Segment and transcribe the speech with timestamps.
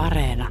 [0.00, 0.48] Areena.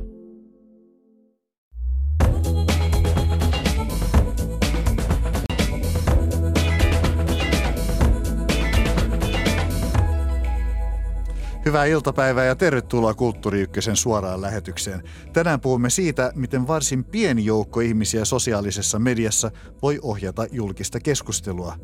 [11.66, 15.04] Hyvää iltapäivää ja tervetuloa Kulttuuri Ykkösen suoraan lähetykseen.
[15.34, 21.76] Tänään puhumme siitä, miten varsin pieni joukko ihmisiä sosiaalisessa mediassa voi ohjata julkista keskustelua.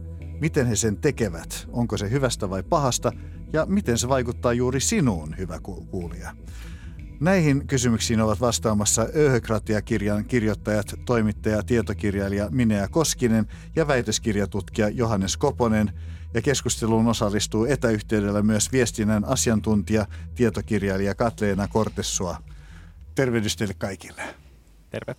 [0.42, 1.68] Miten he sen tekevät?
[1.72, 3.12] Onko se hyvästä vai pahasta?
[3.54, 5.60] Ja miten se vaikuttaa juuri sinuun, hyvä
[5.90, 6.32] kuulija?
[7.20, 15.92] Näihin kysymyksiin ovat vastaamassa Öhökratia-kirjan kirjoittajat, toimittaja, tietokirjailija Minea Koskinen ja väitöskirjatutkija Johannes Koponen–
[16.36, 20.06] ja keskusteluun osallistuu etäyhteydellä myös viestinnän asiantuntija,
[20.36, 22.38] tietokirjailija Katleena Kortessua.
[23.16, 24.22] Tervehdys teille kaikille.
[24.90, 25.16] Terve.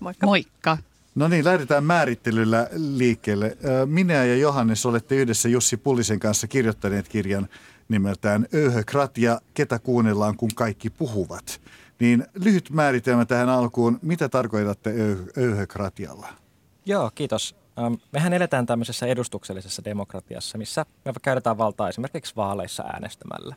[0.00, 0.26] Moikka.
[0.26, 0.78] Moikka.
[1.14, 3.56] No niin, lähdetään määrittelyllä liikkeelle.
[3.86, 7.48] Minä ja Johannes olette yhdessä Jussi Pullisen kanssa kirjoittaneet kirjan
[7.88, 11.60] nimeltään Öyhökratia, ketä kuunnellaan kun kaikki puhuvat.
[12.00, 13.98] Niin lyhyt määritelmä tähän alkuun.
[14.02, 14.94] Mitä tarkoitatte
[15.38, 16.28] öyhökratialla?
[16.86, 17.56] Joo, kiitos.
[18.12, 23.54] Mehän eletään tämmöisessä edustuksellisessa demokratiassa, missä me käytetään valtaa esimerkiksi vaaleissa äänestämällä.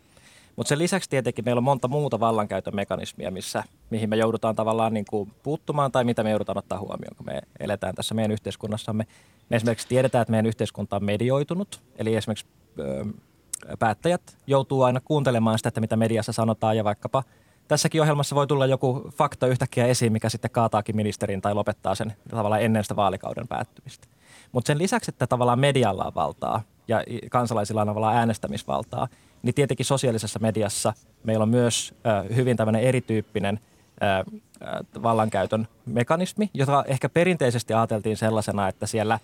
[0.55, 4.93] Mutta sen lisäksi tietenkin meillä on monta muuta vallankäytön mekanismia, missä, mihin me joudutaan tavallaan
[4.93, 9.07] niin kuin puuttumaan tai mitä me joudutaan ottaa huomioon, kun me eletään tässä meidän yhteiskunnassamme.
[9.49, 12.45] Me esimerkiksi tiedetään, että meidän yhteiskunta on medioitunut, eli esimerkiksi
[13.79, 17.23] päättäjät joutuu aina kuuntelemaan sitä, että mitä mediassa sanotaan ja vaikkapa–
[17.67, 22.13] tässäkin ohjelmassa voi tulla joku fakta yhtäkkiä esiin, mikä sitten kaataakin ministerin tai lopettaa sen
[22.29, 24.07] tavallaan ennen sitä vaalikauden päättymistä.
[24.51, 29.07] Mutta sen lisäksi, että tavallaan medialla on valtaa ja kansalaisilla on tavallaan äänestämisvaltaa,
[29.43, 31.93] niin tietenkin sosiaalisessa mediassa meillä on myös
[32.35, 33.59] hyvin tämmöinen erityyppinen
[35.03, 39.19] vallankäytön mekanismi, jota ehkä perinteisesti ajateltiin sellaisena, että siellä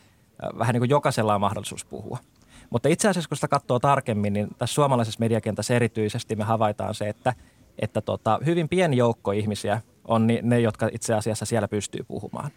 [0.57, 2.17] vähän niin kuin jokaisella on mahdollisuus puhua.
[2.73, 7.09] Mutta itse asiassa, kun sitä katsoo tarkemmin, niin tässä suomalaisessa mediakentässä erityisesti me havaitaan se,
[7.09, 7.33] että–
[7.79, 12.51] että tota, hyvin pieni joukko ihmisiä on ne, jotka itse asiassa siellä pystyy puhumaan.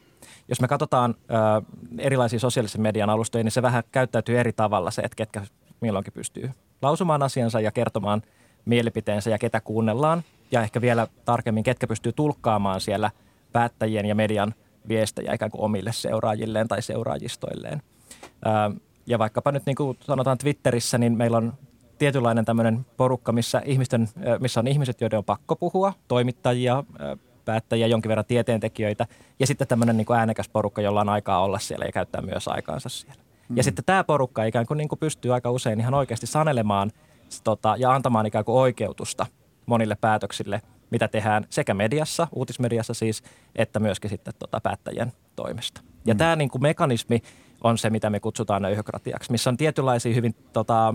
[0.49, 1.63] Jos me katsotaan ö,
[1.99, 5.43] erilaisia sosiaalisen median alustoja, niin se vähän käyttäytyy eri tavalla se, että ketkä
[5.81, 6.51] milloinkin pystyy
[6.83, 8.23] lausumaan asiansa ja kertomaan
[8.65, 10.23] mielipiteensä ja ketä kuunnellaan.
[10.51, 13.11] Ja ehkä vielä tarkemmin, ketkä pystyy tulkkaamaan siellä
[13.53, 14.55] päättäjien ja median
[14.89, 17.83] viestejä ikään kuin omille seuraajilleen tai seuraajistoilleen.
[18.47, 21.53] Ö, ja vaikkapa nyt niin kuin sanotaan Twitterissä, niin meillä on
[21.99, 24.09] tietynlainen tämmöinen porukka, missä, ihmisten,
[24.41, 26.85] missä on ihmiset, joiden on pakko puhua, toimittajia,
[27.45, 29.07] päättäjiä, jonkin verran tieteentekijöitä
[29.39, 32.49] ja sitten tämmöinen niin kuin äänekäs porukka, jolla on aikaa olla siellä ja käyttää myös
[32.49, 33.23] aikaansa siellä.
[33.49, 33.57] Mm.
[33.57, 36.93] Ja sitten tämä porukka ikään kuin, niin kuin pystyy aika usein ihan oikeasti sanelemaan
[37.45, 39.27] tota, ja antamaan ikään kuin oikeutusta
[39.67, 43.23] monille päätöksille, mitä tehdään sekä mediassa, uutismediassa siis,
[43.55, 45.81] että myöskin sitten tota, päättäjien toimesta.
[46.07, 46.19] Ja mm.
[46.19, 47.23] tämä niin kuin mekanismi
[47.65, 50.95] on se, mitä me kutsutaan öyhokratiaksi, missä on tietynlaisia hyvin tota,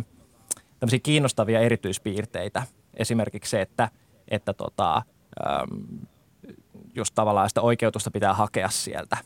[1.03, 2.63] kiinnostavia erityispiirteitä.
[2.93, 3.89] Esimerkiksi se, että,
[4.27, 5.01] että tota,
[6.95, 9.17] just tavallaan sitä oikeutusta pitää hakea sieltä.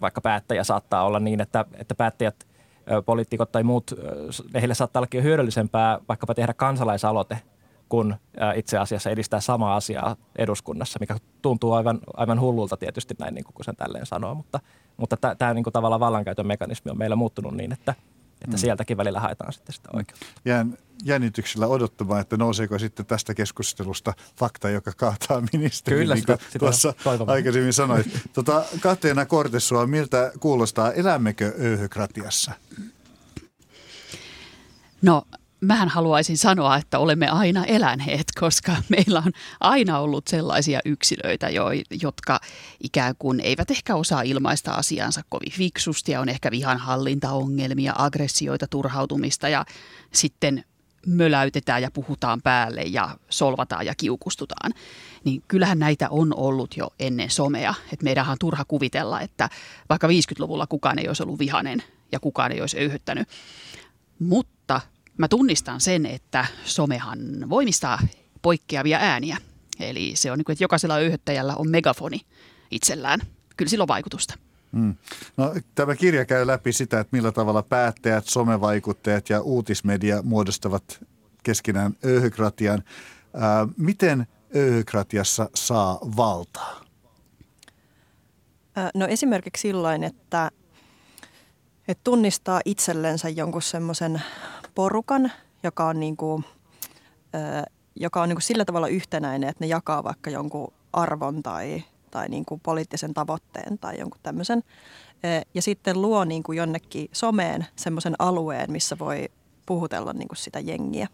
[0.00, 2.46] Vaikka päättäjä saattaa olla niin, että, että päättäjät,
[3.06, 3.94] poliitikot tai muut,
[4.54, 7.38] heille saattaa olla hyödyllisempää vaikkapa tehdä kansalaisaloite
[7.88, 8.16] kun
[8.54, 13.64] itse asiassa edistää samaa asiaa eduskunnassa, mikä tuntuu aivan, aivan hullulta tietysti näin, niin kuin
[13.64, 14.60] sen tälleen sanoo, mutta,
[14.96, 17.94] mutta tämä niin tavallaan vallankäytön mekanismi on meillä muuttunut niin, että–
[18.42, 18.60] että mm.
[18.60, 20.26] sieltäkin välillä haetaan sitten sitä oikeutta.
[20.44, 26.38] Jään jännityksellä odottamaan, että nouseeko sitten tästä keskustelusta fakta, joka kaataa ministeri, Kyllä, niin sitä,
[26.46, 27.32] sitä tuossa toivomme.
[27.32, 28.06] aikaisemmin sanoit.
[28.32, 32.52] Tota, Kateena Kortesua, miltä kuulostaa, elämmekö öyhökratiassa?
[35.02, 35.22] No
[35.60, 41.66] mähän haluaisin sanoa, että olemme aina eläneet, koska meillä on aina ollut sellaisia yksilöitä, jo,
[42.02, 42.40] jotka
[42.80, 49.48] ikään kuin eivät ehkä osaa ilmaista asiansa kovin fiksusti ja on ehkä vihanhallintaongelmia, aggressioita, turhautumista
[49.48, 49.64] ja
[50.12, 50.64] sitten
[51.06, 54.72] möläytetään ja puhutaan päälle ja solvataan ja kiukustutaan.
[55.24, 57.74] Niin kyllähän näitä on ollut jo ennen somea.
[57.92, 59.48] Et meidänhän on turha kuvitella, että
[59.88, 61.82] vaikka 50-luvulla kukaan ei olisi ollut vihanen
[62.12, 63.28] ja kukaan ei olisi öyhyttänyt.
[64.18, 64.80] Mutta
[65.18, 67.18] mä tunnistan sen, että somehan
[67.50, 67.98] voimistaa
[68.42, 69.36] poikkeavia ääniä.
[69.80, 72.20] Eli se on niin kuin, että jokaisella öyhöttäjällä on megafoni
[72.70, 73.20] itsellään.
[73.56, 74.34] Kyllä sillä on vaikutusta.
[74.72, 74.94] Mm.
[75.36, 81.04] No, tämä kirja käy läpi sitä, että millä tavalla päättäjät, somevaikuttajat ja uutismedia muodostavat
[81.42, 82.82] keskenään öyhökratian.
[83.34, 86.84] Ää, miten öyhökratiassa saa valtaa?
[88.94, 90.50] No esimerkiksi sillain, että,
[91.88, 94.22] että tunnistaa itsellensä jonkun semmoisen
[94.78, 95.32] porukan,
[95.62, 96.44] joka on, niin kuin,
[97.96, 102.28] joka on niin kuin sillä tavalla yhtenäinen, että ne jakaa vaikka jonkun arvon tai, tai
[102.28, 104.62] niin kuin poliittisen tavoitteen tai jonkun tämmöisen.
[105.54, 109.28] Ja sitten luo niin kuin jonnekin someen semmoisen alueen, missä voi
[109.66, 111.08] puhutella niin kuin sitä jengiä.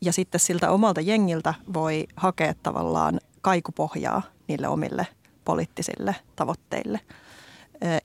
[0.00, 5.06] Ja sitten siltä omalta jengiltä voi hakea tavallaan kaikupohjaa niille omille
[5.44, 7.00] poliittisille tavoitteille.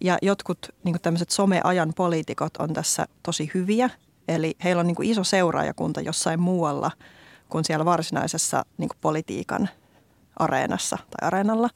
[0.02, 3.90] Ja jotkut niin tämmöiset someajan poliitikot on tässä tosi hyviä.
[4.30, 6.92] Eli heillä on niin iso seuraajakunta jossain muualla
[7.50, 9.70] kuin siellä varsinaisessa niin politiikan
[10.36, 11.70] areenassa tai areenalla.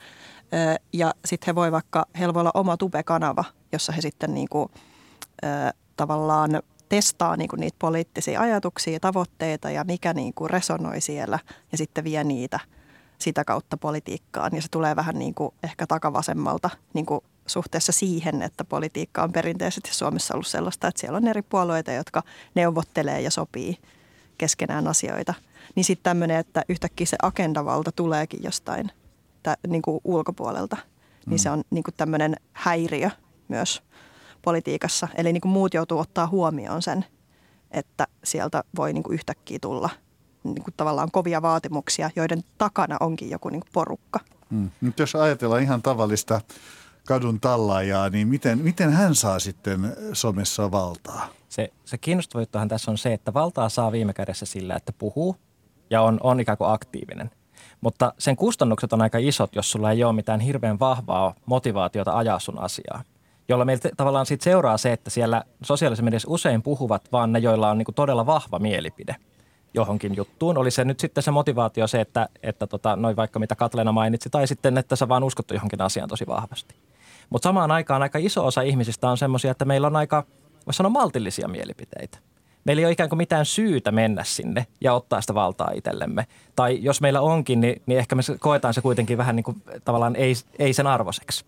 [0.94, 4.70] Ja sitten he voi vaikka, heillä voi olla oma tube-kanava, jossa he sitten niin kuin,
[5.98, 11.40] tavallaan testaa niin kuin niitä poliittisia ajatuksia ja tavoitteita ja mikä niin kuin resonoi siellä
[11.72, 12.60] ja sitten vie niitä
[13.18, 14.52] sitä kautta politiikkaan.
[14.56, 19.32] Ja se tulee vähän niin kuin ehkä takavasemmalta niin kuin suhteessa siihen, että politiikka on
[19.32, 22.24] perinteisesti Suomessa ollut sellaista, että siellä on eri puolueita, jotka
[22.56, 23.78] neuvottelee ja sopii
[24.38, 25.34] keskenään asioita.
[25.76, 28.92] Niin sitten tämmöinen, että yhtäkkiä se agendavalta tuleekin jostain
[29.44, 30.78] tä, niin kuin ulkopuolelta,
[31.26, 31.44] niin mm.
[31.44, 33.10] se on niin kuin tämmöinen häiriö
[33.48, 33.82] myös–
[34.44, 35.08] politiikassa.
[35.16, 37.06] Eli niin kuin muut joutuu ottaa huomioon sen,
[37.72, 39.90] että sieltä voi niin kuin yhtäkkiä tulla
[40.44, 44.20] niin kuin tavallaan kovia vaatimuksia, joiden takana onkin joku niin kuin porukka.
[44.50, 44.70] Hmm.
[44.82, 46.42] Nyt jos ajatellaan ihan tavallista
[47.08, 51.28] kadun tallaajaa, niin miten, miten hän saa sitten somessa valtaa?
[51.50, 55.36] Se, se kiinnostava juttuhan tässä on se, että valtaa saa viime kädessä sillä, että puhuu
[55.90, 57.32] ja on, on ikään kuin aktiivinen.
[57.82, 62.40] Mutta sen kustannukset on aika isot, jos sulla ei ole mitään hirveän vahvaa motivaatiota ajaa
[62.40, 63.04] sun asiaa
[63.50, 67.70] jolla meiltä tavallaan siitä seuraa se, että siellä sosiaalisessa mediassa usein puhuvat vaan ne, joilla
[67.70, 69.16] on niin todella vahva mielipide
[69.74, 70.58] johonkin juttuun.
[70.58, 74.30] Oli se nyt sitten se motivaatio se, että, että tota, noin vaikka mitä Katlena mainitsi,
[74.30, 76.76] tai sitten, että sä vaan uskottu johonkin asiaan tosi vahvasti.
[77.30, 80.24] Mutta samaan aikaan aika iso osa ihmisistä on semmoisia, että meillä on aika,
[80.66, 82.18] voisi sanoa, maltillisia mielipiteitä.
[82.66, 86.28] Meillä ei ole ikään kuin mitään syytä mennä sinne ja ottaa sitä valtaa itsellemme.
[86.56, 90.16] Tai jos meillä onkin, niin, niin ehkä me koetaan se kuitenkin vähän niin kuin tavallaan
[90.16, 91.46] ei, ei sen arvoiseksi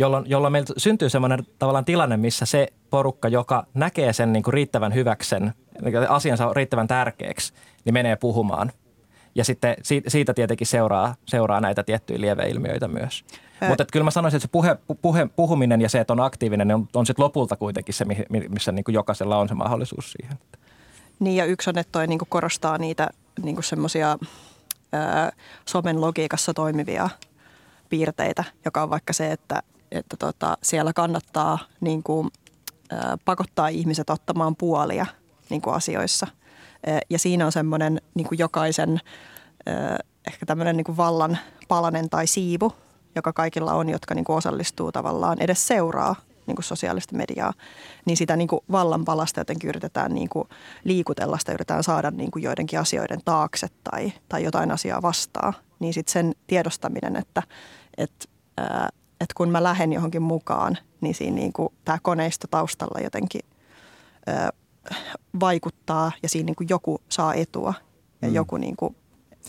[0.00, 4.54] jolloin, jolloin meillä syntyy sellainen tavallaan tilanne, missä se porukka, joka näkee sen niin kuin
[4.54, 5.54] riittävän hyväksen,
[6.08, 7.52] asiansa riittävän tärkeäksi,
[7.84, 8.72] niin menee puhumaan.
[9.34, 9.76] Ja sitten
[10.08, 13.24] siitä tietenkin seuraa, seuraa näitä tiettyjä lieveilmiöitä myös.
[13.68, 16.88] Mutta kyllä mä sanoisin, että se puhe, puhe, puhuminen ja se, että on aktiivinen, on,
[16.94, 18.04] on sitten lopulta kuitenkin se,
[18.48, 20.38] missä niin kuin jokaisella on se mahdollisuus siihen.
[21.18, 23.10] Niin ja yksi on, että toi niin kuin korostaa niitä
[23.42, 24.18] niin semmoisia
[25.66, 27.08] somen logiikassa toimivia
[27.88, 29.62] piirteitä, joka on vaikka se, että
[29.92, 32.30] että tota, siellä kannattaa niin kuin,
[33.24, 35.06] pakottaa ihmiset ottamaan puolia
[35.50, 36.26] niin kuin asioissa.
[37.10, 39.00] Ja siinä on semmoinen niin kuin jokaisen
[40.26, 41.38] ehkä tämmöinen niin kuin vallan
[41.68, 42.72] palanen tai siivu,
[43.16, 46.14] joka kaikilla on, jotka niin kuin osallistuu tavallaan, edes seuraa
[46.46, 47.52] niin kuin sosiaalista mediaa,
[48.04, 50.48] niin sitä niin kuin vallan palasta jotenkin yritetään niin kuin
[50.84, 55.54] liikutella, sitä yritetään saada niin kuin joidenkin asioiden taakse tai, tai jotain asiaa vastaan.
[55.78, 57.42] Niin sitten sen tiedostaminen, että,
[57.98, 58.26] että
[59.20, 63.40] että kun mä lähden johonkin mukaan, niin siinä niin kuin tämä koneisto taustalla jotenkin
[65.40, 67.74] vaikuttaa ja siinä niin kuin joku saa etua
[68.22, 68.34] ja mm.
[68.34, 68.96] joku niin kuin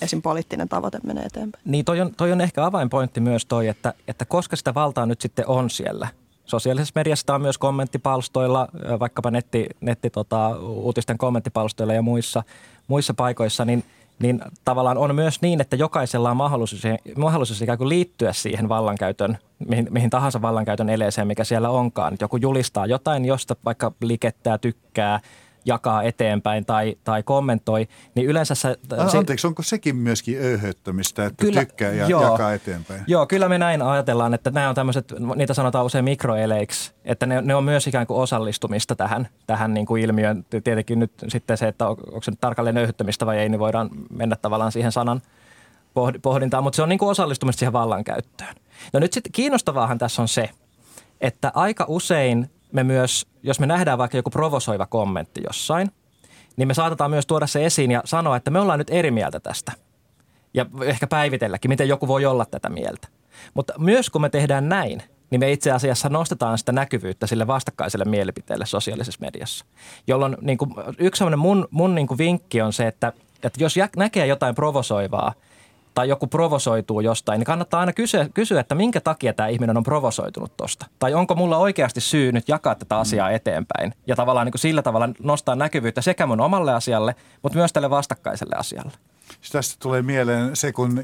[0.01, 0.21] esim.
[0.21, 1.63] poliittinen tavoite menee eteenpäin.
[1.65, 5.21] Niin toi on, toi on ehkä avainpointti myös toi, että, että koska sitä valtaa nyt
[5.21, 6.07] sitten on siellä–
[6.45, 8.67] sosiaalisessa mediassa on myös kommenttipalstoilla,
[8.99, 12.43] vaikkapa netti, netti tota, uutisten kommenttipalstoilla ja muissa,
[12.87, 13.83] muissa paikoissa, niin–
[14.21, 16.81] niin tavallaan on myös niin, että jokaisella on mahdollisuus,
[17.17, 19.37] mahdollisuus ikään kuin liittyä siihen vallankäytön,
[19.67, 22.17] mihin, mihin tahansa vallankäytön eleeseen, mikä siellä onkaan.
[22.21, 25.19] Joku julistaa jotain, josta vaikka likettää, tykkää,
[25.65, 28.77] jakaa eteenpäin tai, tai kommentoi, niin yleensä se...
[29.17, 33.01] Anteeksi, onko sekin myöskin öyhöttämistä, että kyllä, tykkää ja joo, jakaa eteenpäin?
[33.07, 37.41] Joo, kyllä me näin ajatellaan, että nämä on tämmöiset, niitä sanotaan usein mikroeleiksi, että ne,
[37.41, 40.45] ne on myös ikään kuin osallistumista tähän, tähän niin kuin ilmiöön.
[40.63, 44.35] Tietenkin nyt sitten se, että onko se nyt tarkalleen öyhöttämistä vai ei, niin voidaan mennä
[44.35, 45.21] tavallaan siihen sanan
[46.21, 48.55] pohdintaan, mutta se on niin kuin osallistumista siihen vallankäyttöön.
[48.93, 50.49] No nyt sitten kiinnostavaahan tässä on se,
[51.21, 55.91] että aika usein me myös, jos me nähdään vaikka joku provosoiva kommentti jossain,
[56.57, 59.39] niin me saatetaan myös tuoda se esiin ja sanoa, että me ollaan nyt eri mieltä
[59.39, 59.71] tästä.
[60.53, 63.07] Ja ehkä päivitelläkin, miten joku voi olla tätä mieltä.
[63.53, 68.05] Mutta myös kun me tehdään näin, niin me itse asiassa nostetaan sitä näkyvyyttä sille vastakkaiselle
[68.05, 69.65] mielipiteelle sosiaalisessa mediassa.
[70.07, 74.25] Jolloin niin kuin, yksi mun, mun niin kuin vinkki on se, että, että jos näkee
[74.25, 75.33] jotain provosoivaa–
[75.93, 79.83] tai joku provosoituu jostain, niin kannattaa aina kysyä, kysyä, että minkä takia tämä ihminen on
[79.83, 80.85] provosoitunut tosta.
[80.99, 83.35] Tai onko mulla oikeasti syy nyt jakaa tätä asiaa mm.
[83.35, 83.93] eteenpäin.
[84.07, 87.89] Ja tavallaan niin kuin sillä tavalla nostaa näkyvyyttä sekä mun omalle asialle, mutta myös tälle
[87.89, 88.91] vastakkaiselle asialle.
[89.51, 91.03] Tästä tulee mieleen se, kun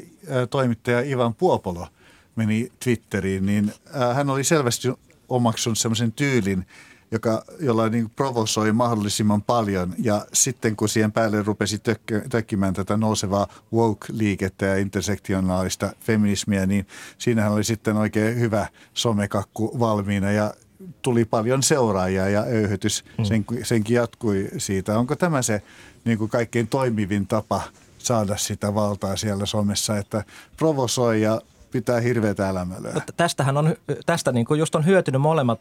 [0.50, 1.88] toimittaja Ivan Puopolo
[2.36, 3.74] meni Twitteriin, niin
[4.14, 4.88] hän oli selvästi
[5.30, 6.66] omaksunut sellaisen tyylin–
[7.12, 9.94] joka, jolla niin provosoi mahdollisimman paljon.
[9.98, 11.82] Ja sitten kun siihen päälle rupesi
[12.30, 16.88] tökkimään tätä nousevaa woke-liikettä ja intersektionaalista feminismiä, niin
[17.18, 20.54] siinähän oli sitten oikein hyvä somekakku valmiina ja
[21.02, 23.26] tuli paljon seuraajia ja öyhytys mm.
[23.26, 25.00] sen, senkin jatkui siitä.
[25.00, 25.62] Onko tämä se
[26.06, 27.62] niin kuin kaikkein toimivin tapa
[27.98, 30.24] saada sitä valtaa siellä somessa, että
[30.58, 32.94] provosoi ja pitää hirveätä elämälöä.
[32.94, 35.60] Mutta tästähän on, tästä niin kuin just on hyötynyt molemmat,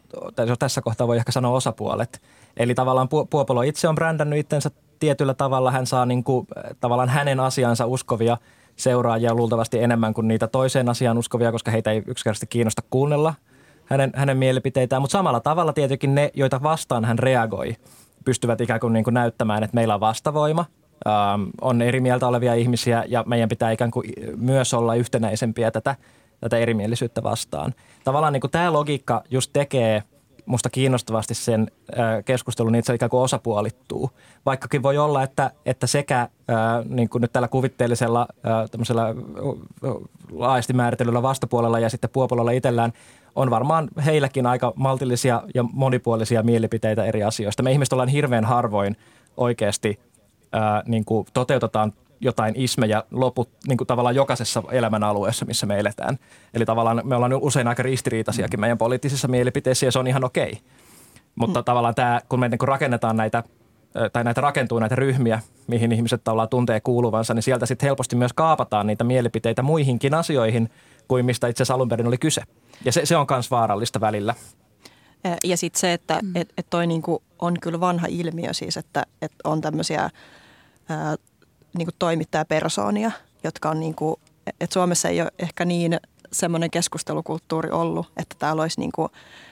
[0.59, 2.21] tässä kohtaa voi ehkä sanoa osapuolet.
[2.57, 5.71] Eli tavallaan Puopolo itse on brändännyt itsensä tietyllä tavalla.
[5.71, 6.47] Hän saa niin kuin,
[6.79, 8.37] tavallaan hänen asiansa uskovia
[8.75, 13.33] seuraajia luultavasti enemmän kuin niitä toiseen asiaan uskovia, koska heitä ei yksinkertaisesti kiinnosta kuunnella
[13.85, 15.01] hänen, hänen mielipiteitään.
[15.01, 17.75] Mutta samalla tavalla tietenkin ne, joita vastaan hän reagoi,
[18.25, 20.65] pystyvät ikään kuin, niin kuin näyttämään, että meillä on vastavoima–
[21.61, 25.95] on eri mieltä olevia ihmisiä ja meidän pitää ikään kuin myös olla yhtenäisempiä tätä,
[26.41, 27.73] tätä erimielisyyttä vastaan.
[28.03, 30.03] Tavallaan niin kuin tämä logiikka just tekee
[30.47, 34.09] musta kiinnostavasti sen äh, keskustelun, niin se ikään kuin osapuolittuu.
[34.45, 36.29] Vaikkakin voi olla, että, että sekä äh,
[36.89, 39.05] niin kuin nyt tällä kuvitteellisella äh,
[40.31, 42.93] laajasti määritellyllä vastapuolella ja sitten puopuolella itsellään
[43.35, 47.63] on varmaan heilläkin aika maltillisia ja monipuolisia mielipiteitä eri asioista.
[47.63, 48.97] Me ihmiset ollaan hirveän harvoin
[49.37, 49.99] oikeasti
[50.51, 55.79] ää, niin kuin toteutetaan jotain ismejä loput niin kuin tavallaan jokaisessa elämän alueessa, missä me
[55.79, 56.17] eletään.
[56.53, 60.59] Eli tavallaan me ollaan usein aika ristiriitaisiakin meidän poliittisissa mielipiteissä ja se on ihan okei.
[61.35, 61.65] Mutta mm.
[61.65, 63.43] tavallaan tämä, kun me niin kuin rakennetaan näitä
[64.13, 68.33] tai näitä rakentuu näitä ryhmiä, mihin ihmiset tavallaan tuntee kuuluvansa, niin sieltä sitten helposti myös
[68.33, 70.69] kaapataan niitä mielipiteitä muihinkin asioihin
[71.07, 72.41] kuin mistä itse asiassa alun perin oli kyse.
[72.85, 74.35] Ja se, se on myös vaarallista välillä.
[75.43, 76.35] Ja sitten se, että mm.
[76.35, 80.09] et, et toi niinku on kyllä vanha ilmiö siis, että et on tämmöisiä
[80.89, 81.15] ää,
[81.77, 83.11] niinku toimittajapersoonia,
[83.43, 84.19] jotka on niinku,
[84.61, 85.99] että Suomessa ei ole ehkä niin
[86.31, 89.09] semmoinen keskustelukulttuuri ollut, että täällä olisi niinku,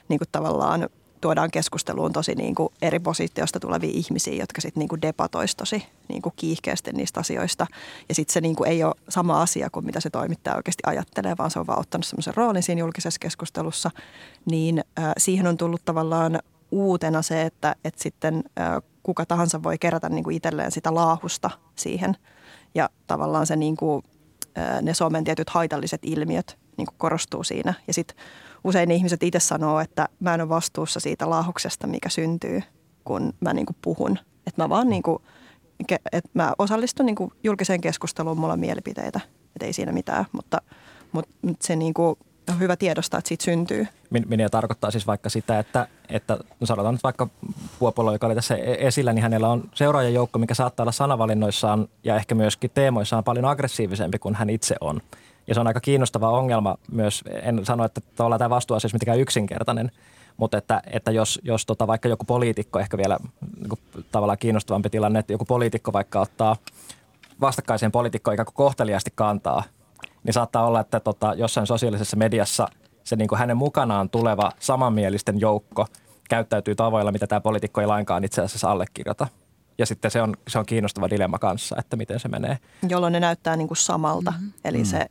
[0.09, 0.89] niinku tavallaan
[1.21, 6.21] tuodaan keskusteluun tosi niin kuin eri positiosta tulevia ihmisiä, jotka sitten niin debatoisi tosi niin
[6.21, 7.67] kuin kiihkeästi niistä asioista.
[8.09, 11.35] Ja sitten se niin kuin ei ole sama asia kuin mitä se toimittaja oikeasti ajattelee,
[11.37, 13.91] vaan se on vaan ottanut semmoisen roolin siinä julkisessa keskustelussa.
[14.51, 16.39] Niin äh, siihen on tullut tavallaan
[16.71, 18.43] uutena se, että, että sitten
[19.03, 22.15] kuka tahansa voi kerätä niin kuin itselleen sitä laahusta siihen.
[22.75, 24.03] Ja tavallaan se niin kuin,
[24.81, 27.73] ne Suomen tietyt haitalliset ilmiöt niin kuin korostuu siinä.
[27.87, 28.17] Ja sitten
[28.63, 32.61] usein ihmiset itse sanoo, että mä en ole vastuussa siitä laahuksesta, mikä syntyy,
[33.03, 34.19] kun mä niin kuin puhun.
[34.47, 35.19] Että mä vaan niin kuin,
[35.89, 39.19] että mä osallistun niin kuin julkiseen keskusteluun, mulla on mielipiteitä,
[39.55, 40.61] että ei siinä mitään, mutta,
[41.11, 42.15] mutta se niin kuin
[42.53, 43.87] on hyvä tiedostaa, että siitä syntyy.
[44.09, 47.27] Minä tarkoittaa siis vaikka sitä, että, että no sanotaan nyt vaikka
[47.79, 52.15] Puopolo, joka oli tässä e-, esillä, niin hänellä on seuraajajoukko, mikä saattaa olla sanavalinnoissaan ja
[52.15, 55.01] ehkä myöskin teemoissaan paljon aggressiivisempi kuin hän itse on.
[55.47, 57.23] Ja se on aika kiinnostava ongelma myös.
[57.41, 59.91] En sano, että tämä vastuuasia olisi mitenkään yksinkertainen,
[60.37, 63.17] mutta että, että jos, jos tota vaikka joku poliitikko, ehkä vielä
[63.61, 66.55] niin tavallaan kiinnostavampi tilanne, että joku poliitikko vaikka ottaa
[67.41, 69.63] vastakkaiseen poliitikkoon ikään kuin kohteliaasti kantaa,
[70.25, 72.67] niin saattaa olla, että tota, jossain sosiaalisessa mediassa
[73.03, 75.85] se niin kuin hänen mukanaan tuleva samanmielisten joukko
[76.29, 79.27] käyttäytyy tavoilla, mitä tämä poliitikko ei lainkaan itse asiassa allekirjoita.
[79.77, 82.57] Ja sitten se on, se on kiinnostava dilemma kanssa, että miten se menee.
[82.89, 84.31] Jolloin ne näyttää niin kuin samalta.
[84.31, 84.53] Mm-hmm.
[84.65, 84.85] Eli mm.
[84.85, 85.05] se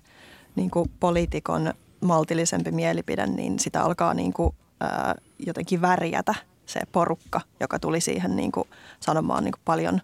[0.57, 6.35] niin kuin poliitikon maltillisempi mielipide, niin sitä alkaa niin kuin, ää, jotenkin värjätä
[6.67, 8.69] se porukka, joka tuli siihen niin kuin
[9.01, 10.01] sanomaan niin kuin paljon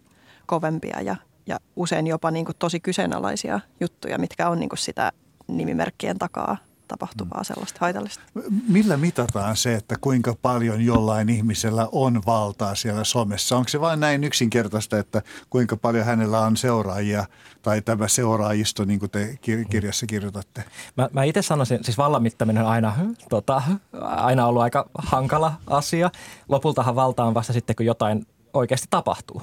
[0.46, 1.16] kovempia ja,
[1.46, 5.12] ja usein jopa niin kuin tosi kyseenalaisia juttuja, mitkä on niin kuin sitä
[5.48, 6.56] nimimerkkien takaa
[6.90, 8.22] tapahtuvaa sellaista haitallista.
[8.68, 13.56] Millä mitataan se, että kuinka paljon jollain ihmisellä on valtaa siellä somessa?
[13.56, 17.26] Onko se vain näin yksinkertaista, että kuinka paljon hänellä on seuraajia
[17.62, 19.38] tai tämä seuraajisto, niin kuin te
[19.70, 20.64] kirjassa kirjoitatte?
[20.96, 22.96] Mä, mä itse sanoisin, siis vallan mittaminen on aina,
[23.28, 23.62] tota,
[24.02, 26.10] aina ollut aika hankala asia.
[26.48, 29.42] Lopultahan valta on vasta sitten, kun jotain oikeasti tapahtuu.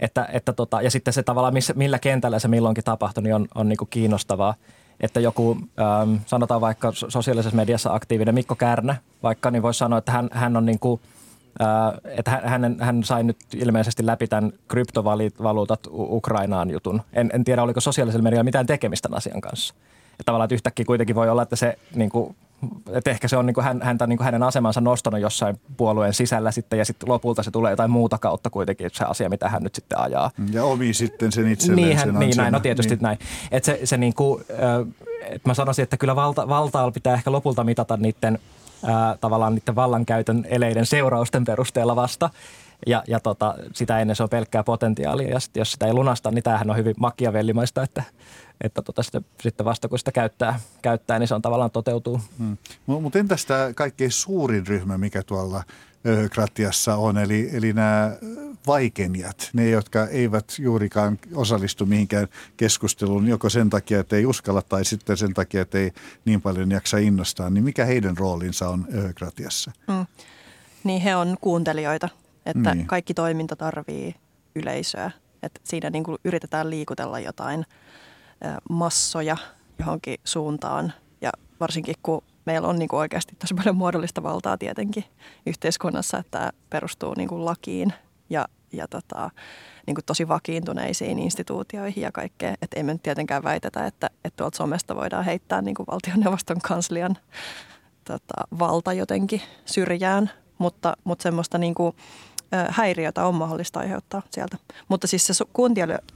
[0.00, 3.48] Että, että tota, ja sitten se tavallaan, missä, millä kentällä se milloinkin tapahtuu, niin on,
[3.54, 4.54] on niin kuin kiinnostavaa
[5.00, 10.12] että joku, ähm, sanotaan vaikka sosiaalisessa mediassa aktiivinen Mikko Kärnä, vaikka niin voisi sanoa, että
[10.12, 11.00] hän, hän on niin kuin,
[11.62, 17.02] äh, että hän, hän sai nyt ilmeisesti läpi tämän kryptovaluutat Ukrainaan jutun.
[17.12, 19.74] En, en tiedä, oliko sosiaalisella medialla mitään tekemistä asian kanssa.
[20.12, 22.36] Että tavallaan, että yhtäkkiä kuitenkin voi olla, että se niin kuin,
[22.92, 26.14] että ehkä se on niin kuin hän, häntä niin kuin hänen asemansa nostanut jossain puolueen
[26.14, 29.62] sisällä sitten ja sitten lopulta se tulee jotain muuta kautta kuitenkin se asia, mitä hän
[29.62, 30.30] nyt sitten ajaa.
[30.52, 33.02] Ja omi sitten sen itselleen niin, hän, sen Niin, näin, no tietysti niin.
[33.02, 33.18] näin.
[33.50, 34.44] Että se, se niin kuin,
[35.22, 38.38] että mä sanoisin, että kyllä valta, valtaa pitää ehkä lopulta mitata niiden
[38.84, 42.30] ää, tavallaan niiden vallankäytön eleiden seurausten perusteella vasta.
[42.86, 46.30] Ja, ja tota, sitä ennen se on pelkkää potentiaalia ja sit, jos sitä ei lunasta,
[46.30, 48.02] niin tämähän on hyvin makiavellimaista, että,
[48.60, 52.20] että tota sitten, sitten vasta kun sitä käyttää, käyttää, niin se on tavallaan toteutuu.
[52.38, 52.56] Hmm.
[52.86, 55.62] Mutta entäs tämä kaikkein suurin ryhmä, mikä tuolla
[56.30, 58.16] Kratiassa on, eli, eli nämä
[58.66, 64.84] vaikenijat, ne jotka eivät juurikaan osallistu mihinkään keskusteluun, joko sen takia, että ei uskalla tai
[64.84, 65.92] sitten sen takia, että ei
[66.24, 69.72] niin paljon jaksa innostaa, niin mikä heidän roolinsa on Kratiassa?
[69.92, 70.06] Hmm.
[70.84, 72.08] Niin he on kuuntelijoita,
[72.46, 72.86] että niin.
[72.86, 74.14] kaikki toiminta tarvii
[74.54, 75.10] yleisöä.
[75.42, 77.66] Että siinä niin kuin yritetään liikutella jotain
[78.70, 79.36] massoja
[79.78, 85.04] johonkin suuntaan ja varsinkin kun meillä on niin kuin oikeasti tosi paljon muodollista valtaa tietenkin
[85.46, 87.92] yhteiskunnassa, että tämä perustuu niin kuin lakiin
[88.30, 89.30] ja, ja tota,
[89.86, 92.54] niin kuin tosi vakiintuneisiin instituutioihin ja kaikkea.
[92.62, 97.18] Että emme nyt tietenkään väitetä, että, että tuolta somesta voidaan heittää niin kuin valtioneuvoston kanslian
[98.04, 101.96] tota, valta jotenkin syrjään, mutta, mutta semmoista niin kuin,
[102.68, 104.56] häiriötä on mahdollista aiheuttaa sieltä.
[104.88, 105.44] Mutta siis se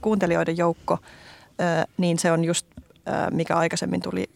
[0.01, 0.97] kuuntelijoiden joukko,
[1.97, 2.67] niin se on just,
[3.31, 4.29] mikä aikaisemmin tuli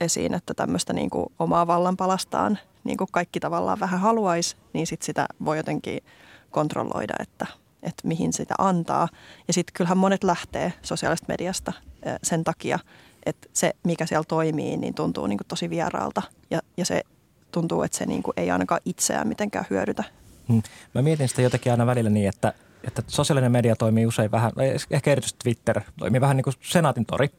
[0.00, 5.02] esiin, että tämmöistä niin kuin omaa vallanpalastaan niin kuin kaikki tavallaan vähän haluaisi, niin sit
[5.02, 6.00] sitä voi jotenkin
[6.50, 7.46] kontrolloida, että,
[7.82, 9.08] että mihin sitä antaa.
[9.48, 11.72] Ja sitten kyllähän monet lähtee sosiaalisesta mediasta
[12.22, 12.78] sen takia,
[13.26, 16.22] että se, mikä siellä toimii, niin tuntuu niin kuin tosi vieraalta.
[16.50, 17.02] Ja, ja se
[17.52, 20.04] tuntuu, että se niin kuin ei ainakaan itseään mitenkään hyödytä.
[20.48, 20.62] Hmm.
[20.94, 22.52] Mä mietin sitä jotenkin aina välillä niin, että,
[22.84, 24.52] että sosiaalinen media toimii usein vähän,
[24.90, 27.30] ehkä erityisesti Twitter, toimii vähän niin kuin senaatin tori.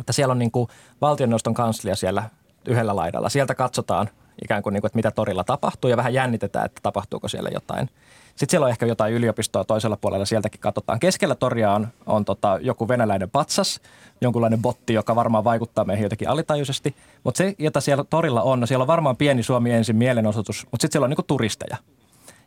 [0.00, 0.68] Että siellä on niin kuin
[1.00, 2.30] valtioneuvoston kanslia siellä
[2.66, 3.28] yhdellä laidalla.
[3.28, 4.08] Sieltä katsotaan
[4.42, 7.90] ikään kuin, niin kuin, että mitä torilla tapahtuu ja vähän jännitetään, että tapahtuuko siellä jotain.
[8.26, 11.00] Sitten siellä on ehkä jotain yliopistoa toisella puolella, sieltäkin katsotaan.
[11.00, 13.80] Keskellä toria on, on tota, joku venäläinen patsas,
[14.20, 16.96] jonkunlainen botti, joka varmaan vaikuttaa meihin jotenkin alitajuisesti.
[17.24, 20.82] Mutta se, jota siellä torilla on, no siellä on varmaan pieni Suomi ensin mielenosoitus, mutta
[20.82, 21.76] sitten siellä on niin kuin turisteja.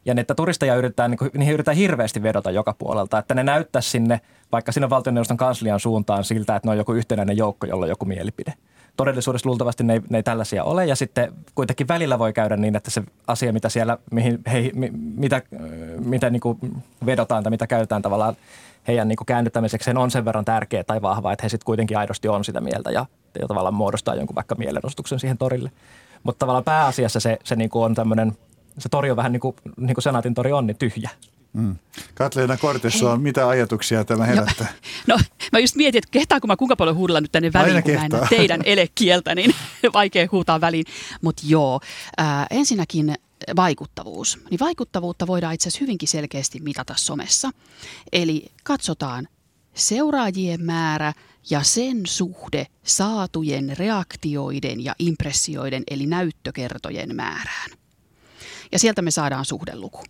[0.09, 4.21] Ja että turisteja yritetään, niin niihin yritetään hirveästi vedota joka puolelta, että ne näyttää sinne,
[4.51, 8.05] vaikka sinne valtioneuvoston kanslian suuntaan siltä, että ne on joku yhtenäinen joukko, jolla on joku
[8.05, 8.53] mielipide.
[8.97, 12.75] Todellisuudessa luultavasti ne ei, ne ei tällaisia ole ja sitten kuitenkin välillä voi käydä niin,
[12.75, 14.71] että se asia, mitä siellä, mihin he,
[15.15, 15.41] mitä,
[16.05, 16.59] mitä niin kuin
[17.05, 18.35] vedotaan tai mitä käytetään tavallaan
[18.87, 22.27] heidän niin kuin käännyttämisekseen on sen verran tärkeä tai vahva, että he sitten kuitenkin aidosti
[22.27, 23.05] on sitä mieltä ja,
[23.41, 25.71] ja tavallaan muodostaa jonkun vaikka mielenosoituksen siihen torille.
[26.23, 28.33] Mutta tavallaan pääasiassa se, se niin kuin on tämmöinen–
[28.79, 31.09] se tori on vähän niin kuin, niin kuin senaatin tori on, niin tyhjä.
[31.53, 31.75] Mm.
[32.13, 34.67] Katleena Kortessoon, mitä ajatuksia tämä herättää?
[35.07, 35.21] No, no
[35.51, 38.19] mä just mietin, että kehtaanko mä kuinka paljon huudella nyt tänne väliin, Aina kun kehtaa.
[38.19, 39.55] mä en teidän elekieltä, niin
[39.93, 40.86] vaikea huutaa väliin.
[41.21, 41.80] Mutta joo,
[42.21, 43.15] äh, ensinnäkin
[43.56, 44.39] vaikuttavuus.
[44.49, 47.49] Niin vaikuttavuutta voidaan itse asiassa hyvinkin selkeästi mitata somessa.
[48.12, 49.27] Eli katsotaan
[49.73, 51.13] seuraajien määrä
[51.49, 57.78] ja sen suhde saatujen reaktioiden ja impressioiden eli näyttökertojen määrään
[58.71, 60.03] ja sieltä me saadaan suhdeluku.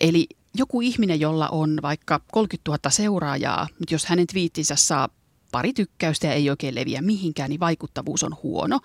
[0.00, 5.08] Eli joku ihminen, jolla on vaikka 30 000 seuraajaa, mutta jos hänen twiittinsä saa
[5.52, 8.80] pari tykkäystä ja ei oikein leviä mihinkään, niin vaikuttavuus on huono.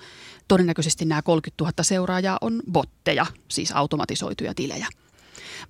[0.48, 4.88] Todennäköisesti nämä 30 000 seuraajaa on botteja, siis automatisoituja tilejä.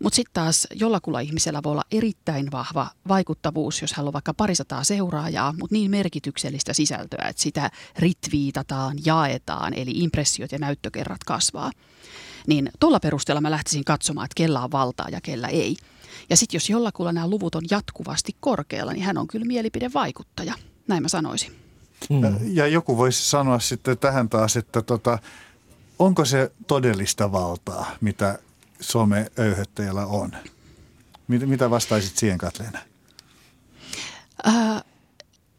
[0.03, 4.83] Mutta sitten taas jollakulla ihmisellä voi olla erittäin vahva vaikuttavuus, jos hän on vaikka parisataa
[4.83, 11.71] seuraajaa, mutta niin merkityksellistä sisältöä, että sitä ritviitataan, jaetaan, eli impressiot ja näyttökerrat kasvaa
[12.47, 15.75] niin tuolla perusteella mä lähtisin katsomaan, että kella on valtaa ja kellä ei.
[16.29, 20.53] Ja sitten jos jollakulla nämä luvut on jatkuvasti korkealla, niin hän on kyllä mielipidevaikuttaja.
[20.87, 21.55] Näin mä sanoisin.
[22.09, 22.55] Mm.
[22.55, 25.19] Ja joku voisi sanoa sitten tähän taas, että tota,
[25.99, 28.39] onko se todellista valtaa, mitä
[28.79, 30.31] some-öyhöttäjällä on?
[31.27, 32.79] Mitä vastaisit siihen, Katleena?
[34.47, 34.83] Äh,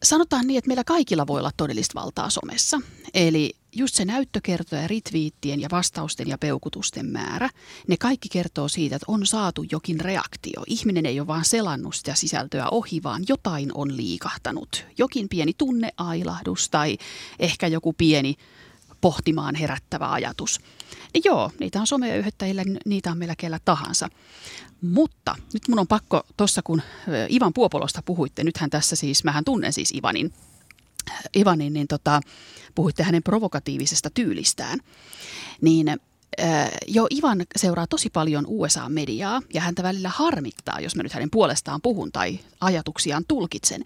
[0.02, 2.80] sanotaan niin, että meillä kaikilla voi olla todellista valtaa somessa.
[3.14, 7.48] Eli just se näyttökerto ja ritviittien ja vastausten ja peukutusten määrä,
[7.88, 10.62] ne kaikki kertoo siitä, että on saatu jokin reaktio.
[10.66, 14.86] Ihminen ei ole vaan selannut sitä sisältöä ohi, vaan jotain on liikahtanut.
[14.98, 16.98] Jokin pieni tunneailahdus tai
[17.38, 18.34] ehkä joku pieni
[19.00, 20.60] pohtimaan herättävä ajatus.
[21.14, 24.08] Niin joo, niitä on someyhdyttäjillä, niitä on meillä kellä tahansa.
[24.80, 26.82] Mutta nyt mun on pakko, tuossa kun
[27.30, 30.32] Ivan Puopolosta puhuitte, nythän tässä siis, mähän tunnen siis Ivanin,
[31.36, 32.20] Ivanin niin tota,
[32.74, 34.80] puhuitte hänen provokatiivisesta tyylistään,
[35.60, 35.86] niin
[36.86, 41.80] jo Ivan seuraa tosi paljon USA-mediaa ja häntä välillä harmittaa, jos mä nyt hänen puolestaan
[41.82, 43.84] puhun tai ajatuksiaan tulkitsen,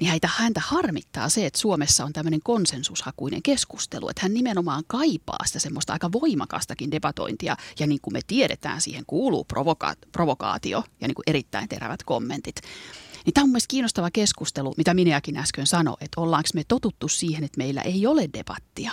[0.00, 5.46] niin häntä, häntä harmittaa se, että Suomessa on tämmöinen konsensushakuinen keskustelu, että hän nimenomaan kaipaa
[5.46, 11.08] sitä semmoista aika voimakastakin debatointia ja niin kuin me tiedetään, siihen kuuluu provoka- provokaatio ja
[11.08, 12.56] niin kuin erittäin terävät kommentit.
[13.28, 17.44] Niin tämä on mielestäni kiinnostava keskustelu, mitä minäkin äsken sanoin, että ollaanko me totuttu siihen,
[17.44, 18.92] että meillä ei ole debattia.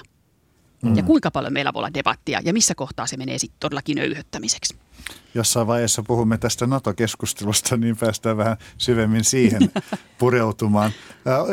[0.84, 0.96] Mm.
[0.96, 4.76] Ja kuinka paljon meillä voi olla debattia ja missä kohtaa se menee sitten todellakin öyhöttämiseksi.
[5.36, 9.72] Jossain vaiheessa puhumme tästä NATO-keskustelusta, niin päästään vähän syvemmin siihen
[10.20, 10.92] pureutumaan.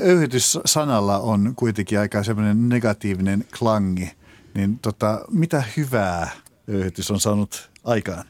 [0.02, 4.10] Öyhytys-sanalla on kuitenkin aika semmoinen negatiivinen klangi.
[4.54, 6.30] Niin tota, mitä hyvää
[6.68, 8.24] öyhytys on saanut aikaan?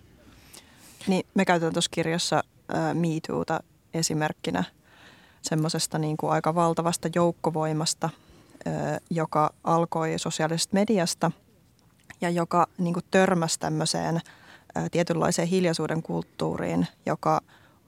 [1.07, 3.09] Niin, me käytetään tuossa kirjassa äh, Me
[3.95, 4.65] esimerkkinä
[5.43, 8.11] semmoisesta niin kuin aika valtavasta joukkovoimasta,
[9.11, 11.31] joka alkoi sosiaalisesta mediasta
[12.21, 14.21] ja joka niin kuin törmäsi tämmöiseen
[14.91, 17.41] tietynlaiseen hiljaisuuden kulttuuriin, joka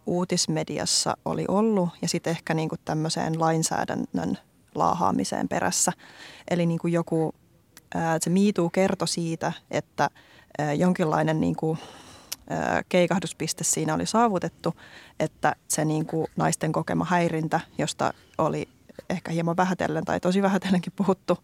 [0.07, 4.39] uutismediassa oli ollut ja sitten ehkä niin kuin tämmöiseen lainsäädännön
[4.75, 5.93] laahaamiseen perässä.
[6.51, 7.35] Eli niin kuin joku,
[8.21, 10.11] se miituu kertoi siitä, että
[10.77, 11.79] jonkinlainen niin kuin,
[12.89, 14.75] keikahduspiste siinä oli saavutettu,
[15.21, 18.69] että se niin kuin naisten kokema häirintä, josta oli
[19.11, 21.39] ehkä hieman vähätellen tai tosi vähätellenkin puhuttu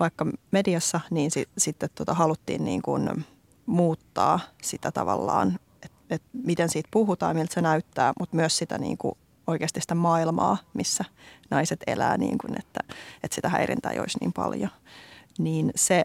[0.00, 3.24] vaikka mediassa, niin si, sitten tota, haluttiin niin kuin
[3.66, 8.98] muuttaa sitä tavallaan, että et miten siitä puhutaan, miltä se näyttää, mutta myös sitä niin
[8.98, 9.14] kuin
[9.46, 11.04] oikeasti sitä maailmaa, missä
[11.50, 12.80] naiset elää, niin kuin, että,
[13.22, 14.70] että sitä häirintää ei olisi niin paljon.
[15.38, 16.04] Niin se,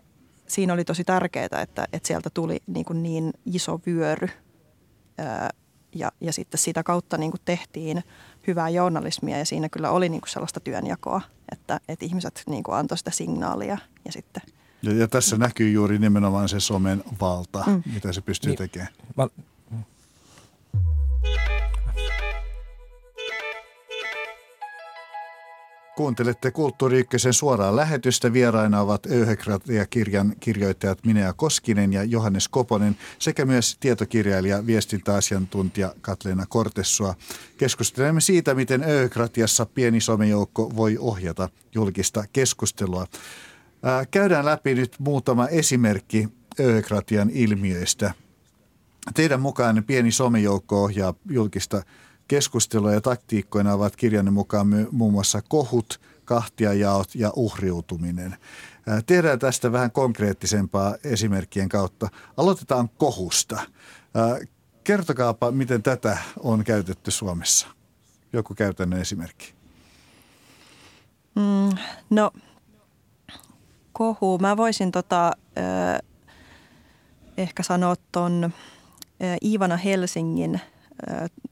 [0.51, 4.27] siinä oli tosi tärkeää, että, että sieltä tuli niin, kuin niin iso vyöry
[5.17, 5.49] ää,
[5.95, 8.03] ja, ja sitten sitä kautta niin kuin tehtiin
[8.47, 12.75] hyvää journalismia ja siinä kyllä oli niin kuin sellaista työnjakoa, että, että ihmiset niin kuin
[12.75, 14.41] antoi sitä signaalia ja sitten–
[14.83, 17.83] ja, ja tässä näkyy juuri nimenomaan se somen valta, mm.
[17.93, 18.93] mitä se pystyy niin, tekemään.
[19.17, 19.27] Mä,
[26.01, 28.33] Kuuntelette Kulttuuri suoraan lähetystä.
[28.33, 37.15] Vieraina ovat Öyhekratia-kirjan kirjoittajat Minea Koskinen ja Johannes Koponen sekä myös tietokirjailija viestintäasiantuntija Katleena Kortessua.
[37.57, 43.07] Keskustelemme siitä, miten Öyhekratiassa pieni somejoukko voi ohjata julkista keskustelua.
[44.11, 48.13] Käydään läpi nyt muutama esimerkki Öyhekratian ilmiöistä.
[49.13, 52.10] Teidän mukaan pieni somejoukko ohjaa julkista Keskustelua
[52.93, 58.35] ja taktiikkoina ovat kirjanne mukaan muun muassa kohut, kahtiajaot ja uhriutuminen.
[59.05, 62.09] Tehdään tästä vähän konkreettisempaa esimerkkien kautta.
[62.37, 63.61] Aloitetaan kohusta.
[64.83, 67.67] Kertokaapa, miten tätä on käytetty Suomessa.
[68.33, 69.53] Joku käytännön esimerkki.
[71.35, 71.77] Mm,
[72.09, 72.31] no,
[73.93, 74.37] kohu.
[74.37, 75.99] Mä voisin tota, äh,
[77.37, 78.43] ehkä sanoa tuon
[79.23, 80.61] äh, Iivana Helsingin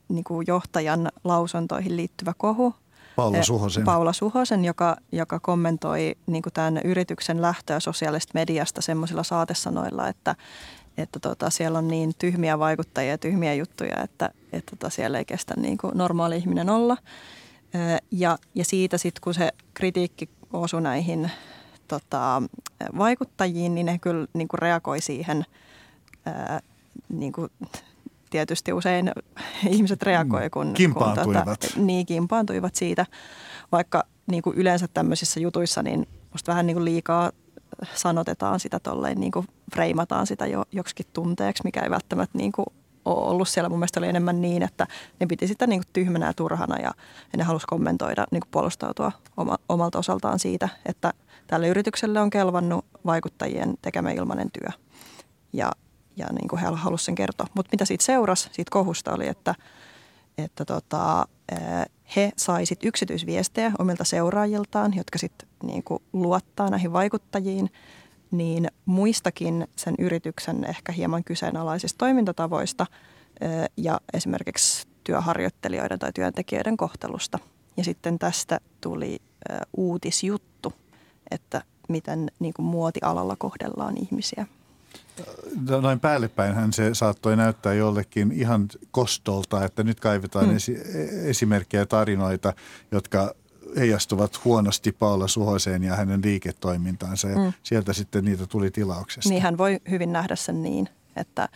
[0.10, 2.74] niin kuin johtajan lausuntoihin liittyvä kohu.
[3.16, 3.84] Paula Suhosen.
[3.84, 10.36] Paula Suhosen, joka, joka kommentoi niin kuin tämän yrityksen lähtöä sosiaalisesta mediasta semmoisilla saatesanoilla, että,
[10.98, 15.26] että tota, siellä on niin tyhmiä vaikuttajia ja tyhmiä juttuja, että, että tota, siellä ei
[15.26, 16.98] kestä niin kuin normaali ihminen olla.
[18.12, 21.32] Ja, ja siitä sitten, kun se kritiikki osui näihin
[21.88, 22.44] tota,
[22.98, 25.46] vaikuttajiin, niin ne kyllä niin kuin reagoi siihen
[26.26, 26.60] ää,
[27.10, 27.50] niin kuin
[28.30, 29.12] tietysti usein
[29.70, 30.50] ihmiset reagoi, mm.
[30.52, 31.46] kun, kimpaantuivat.
[31.46, 33.06] Kun, tota, niin, kimpaantuivat siitä,
[33.72, 37.32] vaikka niin kuin yleensä tämmöisissä jutuissa, niin musta vähän niin kuin liikaa
[37.96, 42.66] sanotetaan sitä tolleen, niin kuin freimataan sitä jo joksikin tunteeksi, mikä ei välttämättä niin kuin
[43.06, 43.70] ole ollut siellä.
[43.70, 44.88] Mun mielestä oli enemmän niin, että
[45.20, 46.92] ne piti sitä niin kuin tyhmänä ja turhana ja,
[47.32, 51.14] ja ne halusi kommentoida, niin kuin puolustautua oma, omalta osaltaan siitä, että
[51.48, 54.70] tälle yritykselle on kelvannut vaikuttajien tekemä ilmainen työ.
[55.54, 55.72] Ja
[56.20, 57.48] ja niin kuin he halusivat sen kertoa.
[57.54, 59.56] Mutta mitä siitä seurasi, siitä kohusta oli, että,
[60.38, 61.28] että tota,
[62.16, 67.72] he saisit yksityisviestejä omilta seuraajiltaan, jotka sitten niin kuin luottaa näihin vaikuttajiin,
[68.32, 72.86] niin muistakin sen yrityksen ehkä hieman kyseenalaisista toimintatavoista
[73.78, 77.40] ja esimerkiksi työharjoittelijoiden tai työntekijöiden kohtelusta.
[77.78, 79.20] Ja sitten tästä tuli
[79.78, 80.74] uutisjuttu,
[81.32, 84.46] että miten niin kuin muotialalla kohdellaan ihmisiä–
[85.82, 90.56] noin päällepäinhän se saattoi näyttää jollekin ihan kostolta, että nyt kaivetaan mm.
[90.56, 90.82] esi-
[91.26, 92.54] esimerkkejä tarinoita,
[92.92, 93.36] jotka
[93.78, 97.54] heijastuvat huonosti Paula Suhoseen ja hänen liiketoimintaansa ja mm.
[97.64, 99.30] sieltä sitten niitä tuli tilauksesta.
[99.30, 101.50] Niin hän voi hyvin nähdä sen niin, että,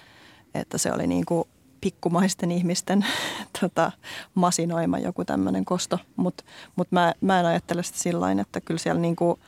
[0.53, 1.47] että se oli niin kuin
[1.81, 3.05] pikkumaisten ihmisten
[3.61, 3.91] tota,
[4.35, 6.43] masinoima joku tämmöinen kosto, mutta
[6.75, 9.39] mut mä, mä en ajattele sitä sillä että kyllä siellä niin kuin–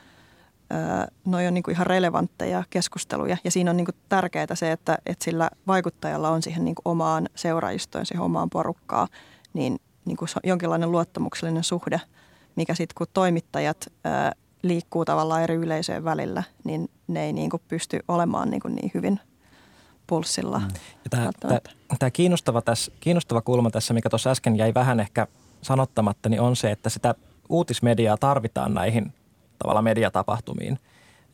[1.24, 4.98] noi on niin kuin ihan relevantteja keskusteluja ja siinä on niin kuin tärkeää se, että,
[5.06, 9.08] että sillä vaikuttajalla on siihen niin kuin omaan seuraajistoon, siihen omaan porukkaan,
[9.52, 12.00] niin, niin kuin jonkinlainen luottamuksellinen suhde,
[12.56, 17.62] mikä sitten kun toimittajat ää, liikkuu tavallaan eri yleisöjen välillä, niin ne ei niin kuin
[17.68, 19.20] pysty olemaan niin, kuin niin hyvin
[20.06, 20.58] pulssilla.
[20.58, 20.68] Mm.
[21.10, 21.60] tämä, tämä,
[21.98, 25.26] tämä kiinnostava, tässä, kiinnostava kulma tässä, mikä tuossa äsken jäi vähän ehkä
[25.62, 27.14] sanottamatta, niin on se, että sitä
[27.48, 29.12] uutismediaa tarvitaan näihin
[29.58, 30.78] tavallaan mediatapahtumiin.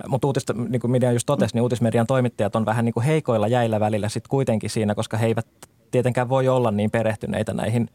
[0.08, 3.48] Mutta uutista, niin kuin media just totesi, niin uutismedian toimittajat on vähän niin kuin heikoilla
[3.48, 5.46] jäillä välillä sitten kuitenkin siinä, koska he eivät
[5.90, 7.88] tietenkään voi olla niin perehtyneitä näihin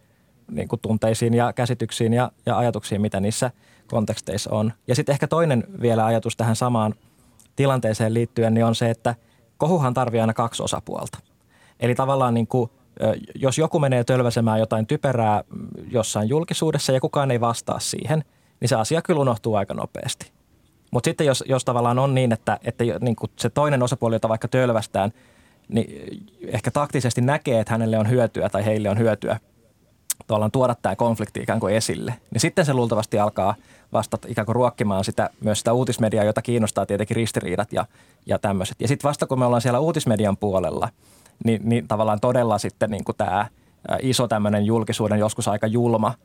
[0.52, 3.52] niin kuin tunteisiin ja käsityksiin ja, ja ajatuksiin, mitä niissä
[3.88, 4.74] konteksteissa on.
[4.88, 6.94] Ja sitten ehkä toinen vielä ajatus tähän samaan
[7.56, 9.16] tilanteeseen liittyen, niin on se, että
[9.58, 11.18] kohuhan tarvii aina kaksi osapuolta.
[11.80, 12.72] Eli tavallaan niin kuin,
[13.36, 15.44] jos joku menee tölväsemään jotain typerää
[15.92, 18.24] jossain julkisuudessa ja kukaan ei vastaa siihen–
[18.60, 20.32] niin se asia kyllä unohtuu aika nopeasti.
[20.91, 24.30] Mutta sitten jos, jos tavallaan on niin, että, että niin kuin se toinen osapuoli, jota
[24.30, 25.12] vaikka tölvästään,
[25.67, 29.39] niin ehkä taktisesti näkee, että hänelle on hyötyä tai heille on hyötyä
[30.28, 33.56] tavallaan tuoda tämä konflikti ikään kuin esille, niin sitten se luultavasti alkaa
[33.93, 37.86] vasta ikään kuin ruokkimaan sitä, myös sitä uutismediaa, jota kiinnostaa tietenkin ristiriidat ja,
[38.26, 38.82] ja tämmöiset.
[38.82, 40.89] Ja sitten vasta kun me ollaan siellä uutismedian puolella,
[41.46, 43.48] niin, niin tavallaan todella sitten niin kuin tämä
[44.02, 46.13] iso tämmöinen julkisuuden joskus aika julma–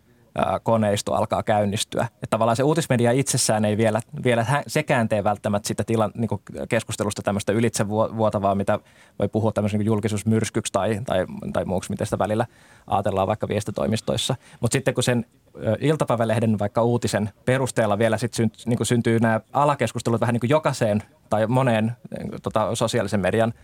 [0.63, 2.05] koneisto alkaa käynnistyä.
[2.15, 6.29] Että tavallaan se uutismedia itsessään ei vielä, vielä sekään tee välttämättä sitä tila, niin
[6.69, 8.79] keskustelusta tämmöistä ylitsevuotavaa, mitä
[9.19, 12.47] voi puhua tämmöisen niin julkisuusmyrskyksi tai, tai, tai muuksi, miten sitä välillä
[12.87, 14.35] ajatellaan vaikka viestitoimistoissa.
[14.61, 15.27] Mutta sitten kun sen
[15.81, 21.03] iltapäivälehden vaikka uutisen perusteella vielä sit synt, niin syntyy nämä alakeskustelut vähän niin kuin jokaiseen
[21.31, 21.93] tai moneen
[22.43, 23.55] tota, sosiaalisen median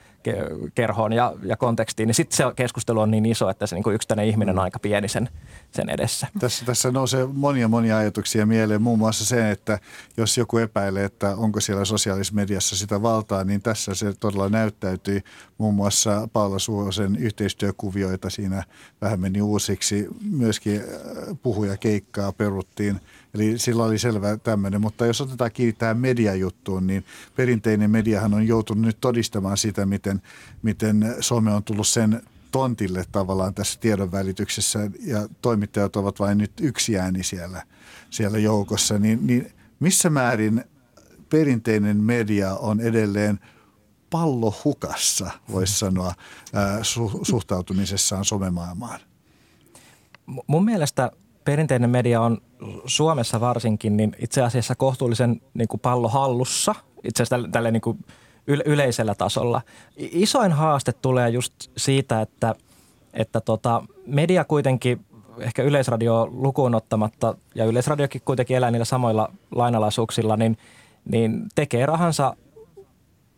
[0.74, 3.94] kerhoon ja, ja kontekstiin, niin sitten se keskustelu on niin iso, että se niin kuin
[3.94, 5.28] yksittäinen ihminen on aika pieni sen,
[5.70, 6.26] sen edessä.
[6.38, 9.78] Tässä, tässä nousee monia monia ajatuksia mieleen, muun muassa se, että
[10.16, 15.22] jos joku epäilee, että onko siellä sosiaalisessa mediassa sitä valtaa, niin tässä se todella näyttäytyi
[15.58, 18.62] muun muassa Paula Suosen yhteistyökuvioita siinä
[19.00, 20.08] vähän meni uusiksi.
[20.30, 23.00] Myöskin äh, puhuja keikkaa peruttiin.
[23.34, 27.04] Eli sillä oli selvä tämmöinen, mutta jos otetaan kiinni tähän mediajuttuun, niin
[27.36, 30.22] perinteinen mediahan on joutunut nyt todistamaan sitä, miten,
[30.62, 36.98] miten some on tullut sen tontille tavallaan tässä tiedonvälityksessä ja toimittajat ovat vain nyt yksi
[36.98, 37.62] ääni siellä,
[38.10, 40.64] siellä joukossa, niin, niin missä määrin
[41.30, 43.40] perinteinen media on edelleen
[44.10, 46.14] pallo hukassa, voisi sanoa,
[46.82, 49.00] su, suhtautumisessaan somemaailmaan?
[50.46, 51.10] Mun mielestä
[51.48, 52.38] perinteinen media on
[52.84, 57.80] Suomessa varsinkin niin itse asiassa kohtuullisen niin kuin pallo hallussa, itse asiassa tälle, tälle niin
[57.80, 57.98] kuin
[58.46, 59.62] yleisellä tasolla.
[59.96, 62.54] Isoin haaste tulee just siitä, että,
[63.14, 65.00] että tota, media kuitenkin
[65.38, 70.58] ehkä yleisradio lukuun ottamatta, ja yleisradiokin kuitenkin elää niillä samoilla lainalaisuuksilla, niin,
[71.10, 72.36] niin tekee rahansa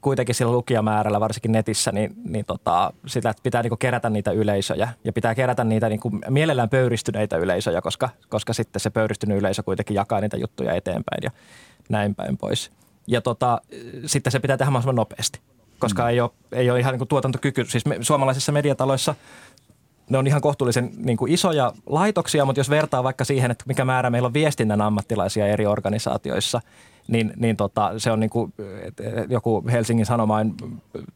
[0.00, 4.88] kuitenkin sillä lukijamäärällä, varsinkin netissä, niin, niin tota, sitä että pitää niinku kerätä niitä yleisöjä
[5.04, 9.94] ja pitää kerätä niitä niinku mielellään pöyristyneitä yleisöjä, koska, koska sitten se pöyristynyt yleisö kuitenkin
[9.94, 11.30] jakaa niitä juttuja eteenpäin ja
[11.88, 12.72] näin päin pois.
[13.06, 13.60] Ja tota,
[14.06, 15.40] sitten se pitää tehdä mahdollisimman nopeasti,
[15.78, 16.08] koska mm.
[16.08, 17.64] ei, ole, ei ole ihan niin tuotantokyky.
[17.64, 19.14] Siis me, suomalaisissa mediataloissa
[20.10, 23.84] ne on ihan kohtuullisen niin kuin isoja laitoksia, mutta jos vertaa vaikka siihen, että mikä
[23.84, 26.60] määrä meillä on viestinnän ammattilaisia eri organisaatioissa,
[27.08, 28.52] niin, niin tota, se on niin kuin,
[29.28, 30.54] joku Helsingin Sanomain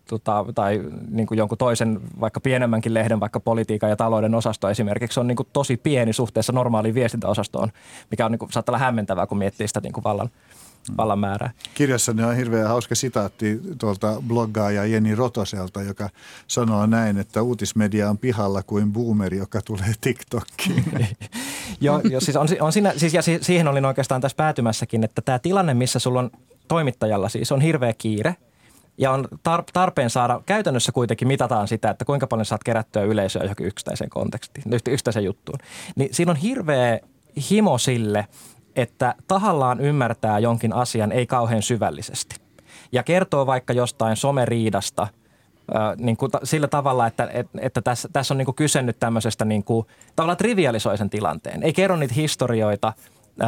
[0.09, 5.21] tota, tai niin kuin jonkun toisen vaikka pienemmänkin lehden, vaikka politiikan ja talouden osasto esimerkiksi
[5.21, 7.73] on niin kuin tosi pieni suhteessa normaaliin viestintäosastoon,
[8.11, 10.31] mikä on niin kuin, saattaa olla hämmentävää, kun miettii sitä niin kuin vallan–
[10.97, 11.51] vallan määrää.
[11.75, 16.11] Kirjassani on hirveän hauska sitaatti tuolta bloggaaja Jenni Rotoselta, joka
[16.47, 20.85] sanoo näin, että uutismedia on pihalla kuin boomeri, joka tulee TikTokkiin.
[21.81, 25.39] Joo, jo, siis, on, on siinä, siis, ja siihen olin oikeastaan tässä päätymässäkin, että tämä
[25.39, 26.31] tilanne, missä sulla on
[26.69, 28.37] toimittajalla siis on hirveä kiire–
[28.99, 29.29] ja on
[29.73, 34.65] tarpeen saada, käytännössä kuitenkin mitataan sitä, että kuinka paljon saat kerättyä yleisöä johonkin yksittäiseen kontekstiin,
[34.89, 35.59] yksittäiseen juttuun.
[35.97, 37.01] Niin siinä on hirveä
[37.51, 38.27] himo sille,
[38.77, 42.37] että tahallaan ymmärtää jonkin asian ei kauhean syvällisesti.
[42.93, 45.09] Ja kertoo vaikka jostain someriidasta
[45.97, 49.45] niin kuin sillä tavalla, että, että, että tässä, tässä on niin kuin kyse nyt tämmöisestä
[49.45, 51.63] niin kuin, tavallaan trivialisoisen tilanteen.
[51.63, 52.93] Ei kerro niitä historioita,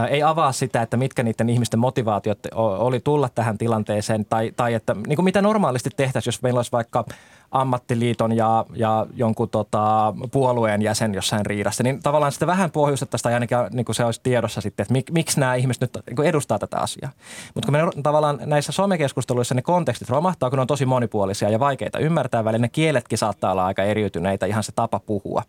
[0.08, 4.96] ei avaa sitä, että mitkä niiden ihmisten motivaatiot oli tulla tähän tilanteeseen tai, tai että
[5.06, 7.04] niin kuin mitä normaalisti tehtäisiin, jos meillä olisi vaikka–
[7.50, 13.35] ammattiliiton ja, ja jonkun tota, puolueen jäsen jossain riidassa, niin tavallaan sitä vähän pohjustettaisiin tai
[13.35, 16.59] ainakin niin kuin se olisi tiedossa sitten, että mik, miksi nämä ihmiset nyt niin edustaa
[16.59, 17.11] tätä asiaa.
[17.54, 21.61] Mutta kun me tavallaan näissä somekeskusteluissa ne kontekstit romahtaa, kun ne on tosi monipuolisia ja
[21.61, 25.42] vaikeita ymmärtää välillä, ne kieletkin saattaa olla aika eriytyneitä, ihan se tapa puhua.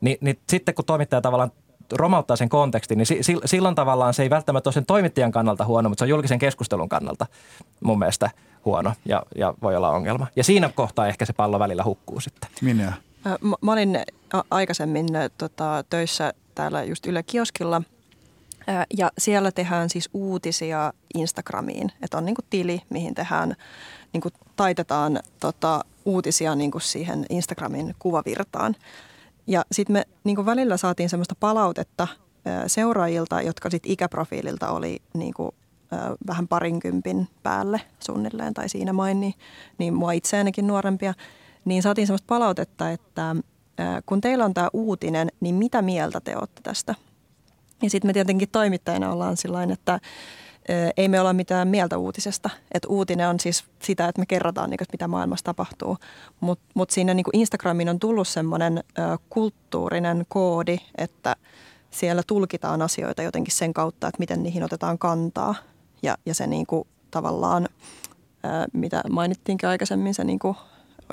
[0.00, 1.50] Ni, niin sitten kun toimittaja tavallaan
[1.94, 5.88] romauttaa sen kontekstin, niin si, silloin tavallaan se ei välttämättä ole sen toimittajan kannalta huono,
[5.88, 7.26] mutta se on julkisen keskustelun kannalta
[7.80, 8.30] mun mielestä
[8.64, 10.26] huono ja, ja voi olla ongelma.
[10.36, 12.50] Ja siinä kohtaa ehkä se pallo välillä hukkuu sitten.
[12.62, 12.92] Minä?
[13.60, 13.98] Mä olin
[14.50, 15.06] aikaisemmin
[15.38, 17.82] tota, töissä täällä just Yle Kioskilla
[18.96, 21.92] ja siellä tehdään siis uutisia Instagramiin.
[22.02, 23.56] Että on niinku tili, mihin tehdään,
[24.12, 28.76] niinku taitetaan tota, uutisia niinku siihen Instagramin kuvavirtaan.
[29.46, 32.08] Ja sitten me niinku välillä saatiin semmoista palautetta
[32.66, 35.54] seuraajilta, jotka sitten ikäprofiililta oli niinku
[36.26, 39.34] vähän parinkympin päälle suunnilleen tai siinä main, niin,
[39.78, 41.14] niin mua itseänikin nuorempia,
[41.64, 43.36] niin saatiin sellaista palautetta, että
[44.06, 46.94] kun teillä on tämä uutinen, niin mitä mieltä te olette tästä?
[47.82, 50.00] Ja sitten me tietenkin toimittajina ollaan sillä että
[50.96, 52.50] ei me olla mitään mieltä uutisesta.
[52.72, 55.96] Että uutinen on siis sitä, että me kerrotaan, niin mitä maailmassa tapahtuu.
[56.40, 58.84] Mutta mut siinä niin Instagramiin on tullut semmoinen
[59.30, 61.36] kulttuurinen koodi, että
[61.90, 65.54] siellä tulkitaan asioita jotenkin sen kautta, että miten niihin otetaan kantaa–
[66.04, 67.68] ja, ja se niin kuin tavallaan,
[68.42, 70.56] ää, mitä mainittiinkin aikaisemmin, se niin kuin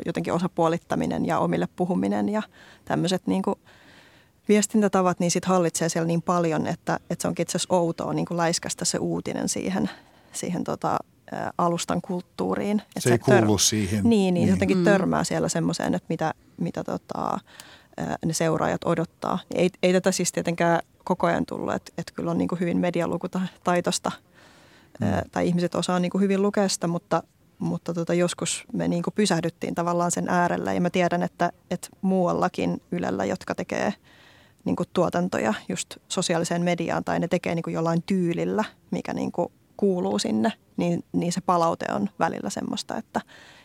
[0.06, 2.42] jotenkin osapuolittaminen ja omille puhuminen ja
[2.86, 3.56] tämmöiset niin kuin,
[4.48, 8.26] viestintätavat niin sit hallitsee siellä niin paljon, että, että se onkin itse asiassa outoa niin
[8.26, 9.90] kuin läiskästä se uutinen siihen,
[10.32, 10.98] siihen tota,
[11.34, 12.80] ä, alustan kulttuuriin.
[12.80, 14.04] Että se ei kuulu siihen.
[14.04, 14.50] Niin, niin, niin.
[14.50, 14.84] jotenkin mm.
[14.84, 17.40] törmää siellä semmoiseen, että mitä, mitä tota,
[18.26, 19.40] ne seuraajat odottaa.
[19.56, 22.78] Ei, ei tätä siis tietenkään koko ajan tullut, että, että kyllä on niin kuin hyvin
[22.78, 24.12] medialukutaitosta
[25.00, 25.08] mm.
[25.32, 27.24] tai ihmiset osaa niin kuin hyvin lukea sitä, mutta,
[27.60, 31.88] mutta tota, joskus me niin kuin pysähdyttiin tavallaan sen äärellä ja mä tiedän, että, että
[32.02, 33.94] muuallakin Ylellä, jotka tekee
[34.66, 39.32] niin kuin tuotantoja just sosiaaliseen mediaan tai ne tekee niin kuin jollain tyylillä, mikä niin
[39.32, 43.22] kuin kuuluu sinne, niin, niin se palaute on välillä semmoista, että,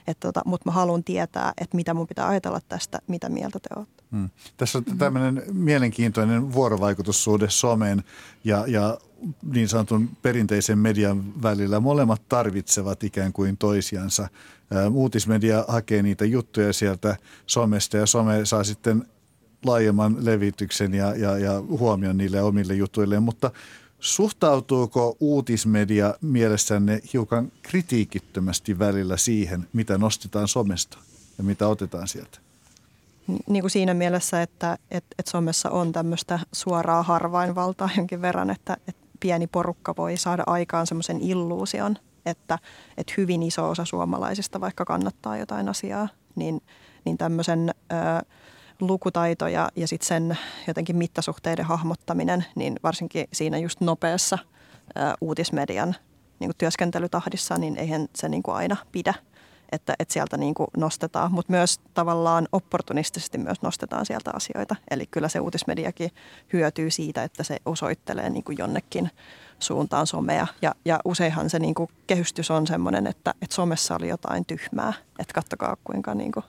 [0.07, 3.69] että tota, mutta mä haluan tietää, että mitä mun pitää ajatella tästä, mitä mieltä te
[3.77, 4.05] olette.
[4.13, 4.31] Hmm.
[4.57, 8.05] Tässä on tämmöinen mielenkiintoinen vuorovaikutussuhde someen
[8.45, 8.99] ja, ja
[9.53, 11.81] niin sanotun perinteisen median välillä.
[11.81, 14.29] Molemmat tarvitsevat ikään kuin toisiansa.
[14.93, 19.07] Uutismedia hakee niitä juttuja sieltä somesta ja some saa sitten
[19.67, 23.51] laajemman levityksen ja, ja, ja huomion niille omille jutuilleen, mutta
[24.01, 30.99] Suhtautuuko uutismedia mielessänne hiukan kritiikittömästi välillä siihen, mitä nostetaan somesta
[31.39, 32.39] ja mitä otetaan sieltä?
[33.49, 38.77] Niin kuin siinä mielessä, että, että, että somessa on tämmöistä suoraa harvainvaltaa jonkin verran, että,
[38.89, 42.59] että pieni porukka voi saada aikaan semmoisen illuusion, että,
[42.97, 46.63] että hyvin iso osa suomalaisista vaikka kannattaa jotain asiaa, niin,
[47.05, 47.75] niin tämmöisen...
[47.93, 48.27] Ö,
[48.81, 54.39] lukutaito ja, ja sitten sen jotenkin mittasuhteiden hahmottaminen, niin varsinkin siinä just nopeassa
[54.95, 55.97] ää, uutismedian
[56.39, 59.15] niin kuin työskentelytahdissa, niin eihän se niin kuin aina pidä,
[59.73, 64.77] että, että sieltä niin kuin nostetaan, mutta myös tavallaan opportunistisesti myös nostetaan sieltä asioita.
[64.91, 66.11] Eli kyllä se uutismediakin
[66.53, 69.11] hyötyy siitä, että se osoittelee niin kuin jonnekin
[69.59, 70.47] suuntaan somea.
[70.63, 74.93] Ja, ja useinhan se niin kuin kehystys on sellainen, että, että somessa oli jotain tyhmää,
[75.19, 76.45] että kattokaa kuinka niin kuin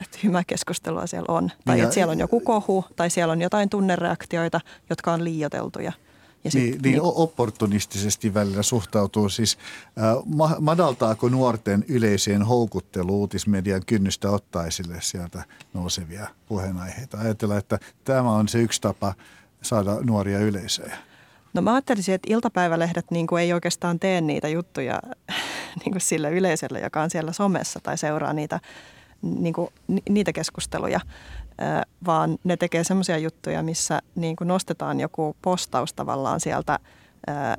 [0.00, 1.52] että hyvää keskustelua siellä on.
[1.64, 5.92] Tai ja, että siellä on joku kohu tai siellä on jotain tunnereaktioita, jotka on liioteltuja.
[6.44, 9.58] Ja sit, niin, niin, niin opportunistisesti välillä suhtautuu siis,
[9.98, 17.18] äh, madaltaako nuorten yleiseen houkuttelu uutismedian kynnystä ottaa esille sieltä nousevia puheenaiheita?
[17.18, 19.14] Ajatellaan, että tämä on se yksi tapa
[19.62, 20.96] saada nuoria yleisöjä.
[21.54, 25.00] No mä ajattelisin, että iltapäivälehdet niin kuin ei oikeastaan tee niitä juttuja
[25.84, 28.60] niin kuin sille yleisölle, joka on siellä somessa tai seuraa niitä
[29.22, 29.68] niin kuin,
[30.08, 31.00] niitä keskusteluja,
[32.06, 36.78] vaan ne tekee semmoisia juttuja, missä niin kuin nostetaan joku postaus tavallaan sieltä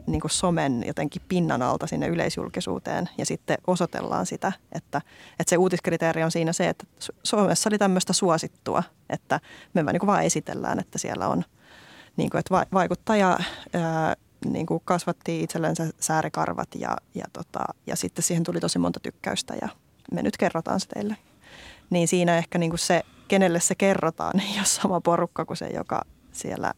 [0.07, 5.01] niin kuin somen jotenkin pinnan alta sinne yleisjulkisuuteen ja sitten osoitellaan sitä, että,
[5.39, 6.85] että se uutiskriteeri on siinä se, että
[7.23, 9.39] Suomessa oli tämmöistä suosittua, että
[9.73, 11.43] me niin kuin vaan esitellään, että siellä on,
[12.17, 13.39] niin kuin, että vaikuttaja
[13.73, 14.15] ää,
[14.45, 19.53] niin kuin kasvatti itsellensä säärikarvat ja, ja, tota, ja sitten siihen tuli tosi monta tykkäystä
[19.61, 19.69] ja
[20.11, 21.17] me nyt kerrotaan se teille
[21.89, 25.67] niin siinä ehkä niin kuin se, kenelle se kerrotaan, ei ole sama porukka kuin se,
[25.67, 26.73] joka siellä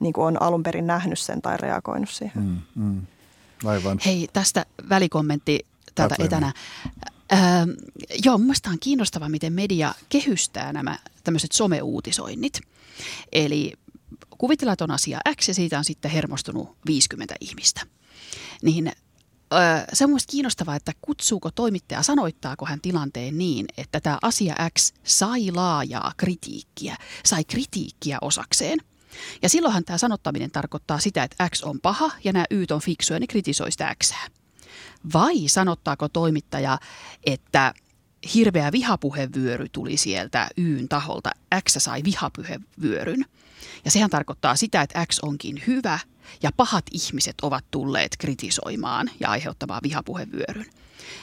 [0.00, 2.42] niin kuin on alun perin nähnyt sen tai reagoinut siihen.
[2.42, 3.06] Mm, mm.
[3.64, 3.98] Aivan.
[4.06, 6.52] Hei, tästä välikommentti täältä etänä.
[7.32, 7.38] Öö,
[8.24, 12.60] joo, mielestäni on kiinnostavaa, miten media kehystää nämä tämmöiset someuutisoinnit.
[13.32, 13.72] Eli
[14.38, 17.82] kuvitellaan, että on asia X ja siitä on sitten hermostunut 50 ihmistä.
[18.62, 18.92] Niin
[19.92, 24.92] se on mielestäni kiinnostavaa, että kutsuuko toimittaja, sanoittaako hän tilanteen niin, että tämä asia X
[25.04, 28.78] sai laajaa kritiikkiä, sai kritiikkiä osakseen.
[29.42, 33.20] Ja silloinhan tämä sanottaminen tarkoittaa sitä, että X on paha ja nämä Y on fiksuja,
[33.20, 34.12] ne kritisoi sitä X.
[35.12, 36.78] Vai sanottaako toimittaja,
[37.24, 37.74] että
[38.34, 41.30] hirveä vihapuhevyöry tuli sieltä Yn taholta,
[41.68, 43.24] X sai vihapuhevyöryn.
[43.84, 45.98] Ja sehän tarkoittaa sitä, että X onkin hyvä
[46.42, 50.66] ja pahat ihmiset ovat tulleet kritisoimaan ja aiheuttamaan vihapuhevyöryn.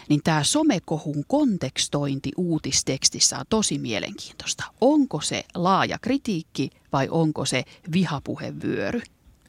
[0.10, 4.64] Niin tämä somekohun kontekstointi uutistekstissä on tosi mielenkiintoista.
[4.82, 7.64] Onko se laaja kritiikki vai onko se
[7.94, 9.02] vihapuhevyöry?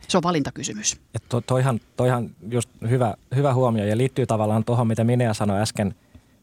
[0.08, 0.96] Se on valintakysymys.
[1.14, 5.60] Ja to, toihan, toihan just hyvä, hyvä huomio ja liittyy tavallaan tuohon, mitä Minea sanoi
[5.60, 5.94] äsken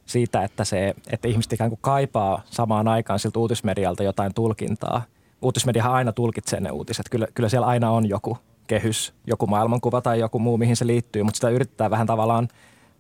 [0.06, 5.04] siitä, että, se, että ihmiset ikään kuin kaipaa samaan aikaan siltä uutismedialta jotain tulkintaa.
[5.42, 7.06] Uutismediahan aina tulkitsee ne uutiset.
[7.10, 8.38] Kyllä, kyllä siellä aina on joku
[8.72, 12.48] kehys, joku maailmankuva tai joku muu, mihin se liittyy, mutta sitä yrittää vähän tavallaan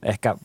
[0.04, 0.36] ehkä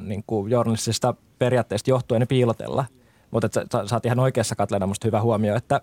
[0.00, 2.84] niin kuin journalistisesta periaatteesta johtuen piilotella.
[3.30, 5.80] Mutta sä, sä oot ihan oikeassa Katlena musta hyvä huomio, että,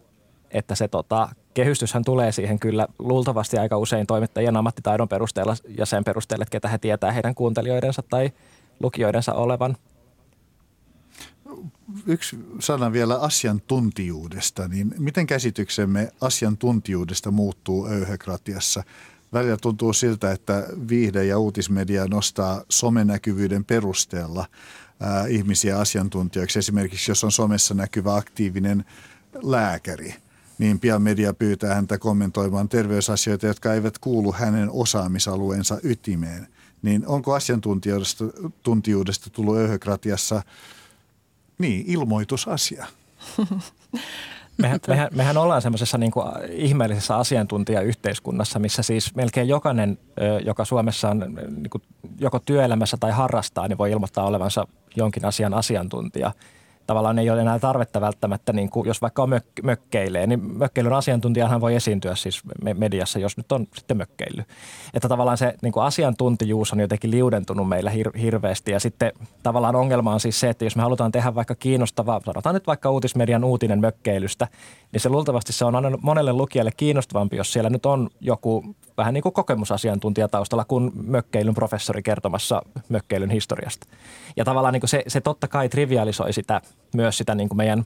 [0.52, 6.04] että se tota, kehystyshän tulee siihen kyllä luultavasti aika usein toimittajien ammattitaidon perusteella ja sen
[6.04, 8.32] perusteella, että ketä he tietää heidän kuuntelijoidensa tai
[8.80, 9.78] lukijoidensa olevan–
[12.06, 18.84] yksi sana vielä asiantuntijuudesta, niin miten käsityksemme asiantuntijuudesta muuttuu öyhökratiassa?
[19.34, 24.46] Välillä tuntuu siltä, että viihde- ja uutismedia nostaa somenäkyvyyden perusteella
[25.00, 26.60] ää, ihmisiä asiantuntijoiksi.
[26.60, 28.86] Esimerkiksi jos on somessa näkyvä aktiivinen
[29.44, 30.16] lääkäri,
[30.58, 36.48] niin pian media pyytää häntä kommentoimaan terveysasioita, jotka eivät kuulu hänen osaamisalueensa ytimeen.
[36.82, 38.26] Niin onko asiantuntijuudesta
[38.64, 40.42] tuntijuudesta tullut öyhökratiassa
[41.58, 42.86] niin, ilmoitusasia?
[44.58, 46.12] Mehän, mehän, mehän ollaan semmoisessa niin
[46.52, 49.98] ihmeellisessä asiantuntijayhteiskunnassa, missä siis melkein jokainen,
[50.46, 51.84] joka Suomessa on niin kuin
[52.20, 56.32] joko työelämässä tai harrastaa, niin voi ilmoittaa olevansa jonkin asian asiantuntija–
[56.88, 60.94] tavallaan ei ole enää tarvetta välttämättä, niin kuin, jos vaikka on mök, mökkeilee, niin mökkeilyn
[60.94, 62.42] asiantuntijahan voi esiintyä siis
[62.74, 64.44] mediassa, jos nyt on sitten mökkeily.
[64.94, 69.12] Että tavallaan se niin kuin asiantuntijuus on jotenkin liudentunut meillä hir- hirveästi ja sitten
[69.44, 72.92] tavallaan ongelma on siis se, että jos me halutaan tehdä vaikka kiinnostavaa, sanotaan nyt vaikka
[72.92, 74.48] uutismedian uutinen mökkeilystä,
[74.92, 79.14] niin se luultavasti se on aina monelle lukijalle kiinnostavampi, jos siellä nyt on joku vähän
[79.14, 83.88] niin kuin kokemusasiantuntija taustalla kuin mökkeilyn professori kertomassa mökkeilyn historiasta.
[84.38, 86.62] Ja tavallaan niin kuin se, se totta kai trivialisoi sitä,
[86.94, 87.86] myös sitä niin kuin meidän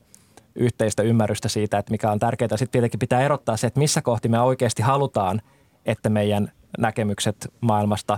[0.55, 2.49] yhteistä ymmärrystä siitä, että mikä on tärkeää.
[2.49, 5.41] Sitten tietenkin pitää erottaa se, että missä kohti me oikeasti halutaan,
[5.85, 8.17] että meidän näkemykset maailmasta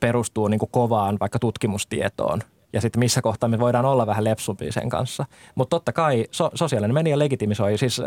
[0.00, 2.40] perustuu niin kuin kovaan vaikka tutkimustietoon
[2.72, 5.26] ja sitten missä kohtaa me voidaan olla vähän lepsumpia sen kanssa.
[5.54, 8.04] Mutta totta kai so, sosiaalinen media legitimisoi, siis ö,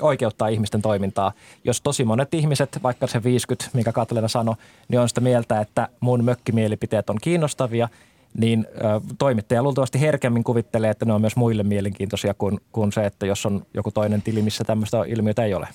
[0.00, 1.32] oikeuttaa ihmisten toimintaa.
[1.64, 4.54] Jos tosi monet ihmiset, vaikka se 50, mikä Katlena sanoi,
[4.88, 7.88] niin on sitä mieltä, että mun mökkimielipiteet on kiinnostavia,
[8.38, 8.80] niin ö,
[9.18, 13.46] toimittaja luultavasti herkemmin kuvittelee, että ne on myös muille mielenkiintoisia kuin, kuin se, että jos
[13.46, 15.68] on joku toinen tili, missä tämmöistä ilmiötä ei ole.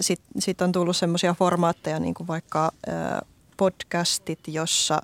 [0.00, 2.72] Sitten sit on tullut semmoisia formaatteja, niin kuin vaikka
[3.56, 5.00] podcastit, jossa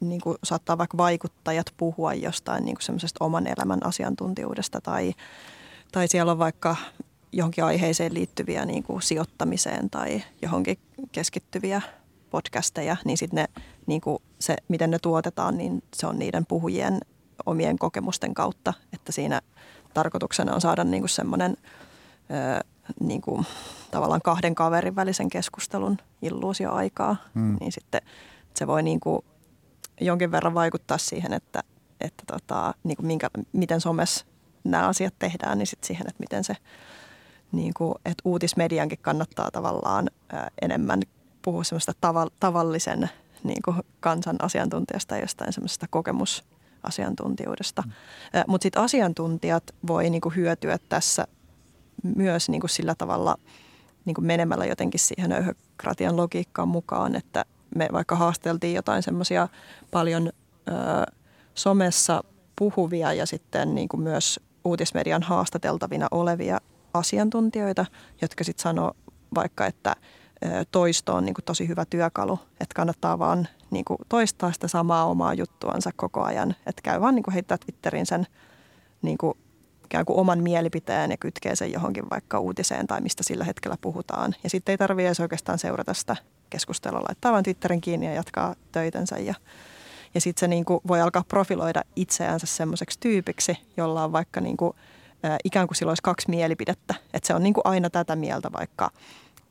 [0.00, 5.14] niin kuin saattaa vaikka vaikuttajat puhua jostain niin kuin semmoisesta oman elämän asiantuntijuudesta tai,
[5.92, 6.76] tai siellä on vaikka
[7.32, 10.78] johonkin aiheeseen liittyviä niin kuin sijoittamiseen tai johonkin
[11.12, 11.82] keskittyviä
[12.30, 17.00] podcasteja, niin sitten ne, niin kuin se, miten ne tuotetaan, niin se on niiden puhujien
[17.46, 19.40] omien kokemusten kautta, että siinä
[19.94, 21.56] tarkoituksena on saada niin kuin semmoinen
[23.00, 23.46] niin kuin,
[23.90, 27.56] tavallaan kahden kaverin välisen keskustelun illuusio aikaa, hmm.
[27.60, 28.00] niin sitten
[28.54, 29.24] se voi niin kuin
[30.00, 31.62] jonkin verran vaikuttaa siihen, että,
[32.00, 34.26] että tota, niin kuin minkä, miten somessa
[34.64, 36.56] nämä asiat tehdään, niin sitten siihen, että miten se,
[37.52, 41.02] niin kuin, että uutismediankin kannattaa tavallaan ää, enemmän
[41.42, 43.10] puhua semmoista tava, tavallisen
[43.44, 47.82] niin kuin kansan asiantuntijasta ja jostain semmoisesta kokemusasiantuntijuudesta.
[47.82, 47.92] Mm.
[48.46, 51.26] Mutta sitten asiantuntijat voi niin kuin hyötyä tässä
[52.16, 53.36] myös niin kuin sillä tavalla
[54.04, 57.44] niin kuin menemällä jotenkin siihen öyhökratian logiikkaan mukaan, että
[57.76, 59.48] me vaikka haasteltiin jotain semmoisia
[59.90, 60.72] paljon ö,
[61.54, 62.24] somessa
[62.56, 66.60] puhuvia ja sitten niin kuin myös uutismedian haastateltavina olevia
[66.94, 67.86] asiantuntijoita,
[68.22, 68.92] jotka sitten sanoo
[69.34, 69.96] vaikka, että
[70.70, 75.04] toisto on niin kuin tosi hyvä työkalu, että kannattaa vaan niin kuin toistaa sitä samaa
[75.04, 78.26] omaa juttuansa koko ajan, että käy vaan niin kuin heittää Twitterin sen
[79.02, 79.38] niin kuin
[79.84, 84.34] ikään kuin oman mielipiteen ja kytkee sen johonkin vaikka uutiseen tai mistä sillä hetkellä puhutaan.
[84.44, 86.16] Ja sitten ei tarvitse edes oikeastaan seurata sitä
[86.50, 89.18] keskustelua, laittaa vaan Twitterin kiinni ja jatkaa töitänsä.
[89.18, 89.34] Ja,
[90.14, 94.56] ja sitten se niin kuin voi alkaa profiloida itseänsä semmoiseksi tyypiksi, jolla on vaikka niin
[94.56, 94.72] kuin,
[95.44, 96.94] ikään kuin sillä olisi kaksi mielipidettä.
[97.14, 98.90] Että se on niin kuin aina tätä mieltä vaikka,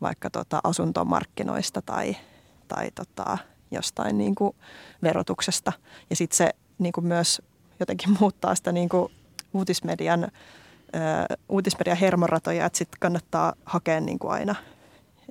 [0.02, 2.18] vaikka tota asuntomarkkinoista tai,
[2.68, 3.38] tai tota
[3.72, 4.56] jostain niin kuin
[5.04, 5.72] verotuksesta.
[6.10, 7.41] Ja sitten se niin kuin myös
[7.80, 9.12] jotenkin muuttaa sitä niin kuin
[9.54, 10.32] uutismedian,
[11.50, 14.56] uutismedian hermoratoja, että sitten kannattaa hakea niin kuin aina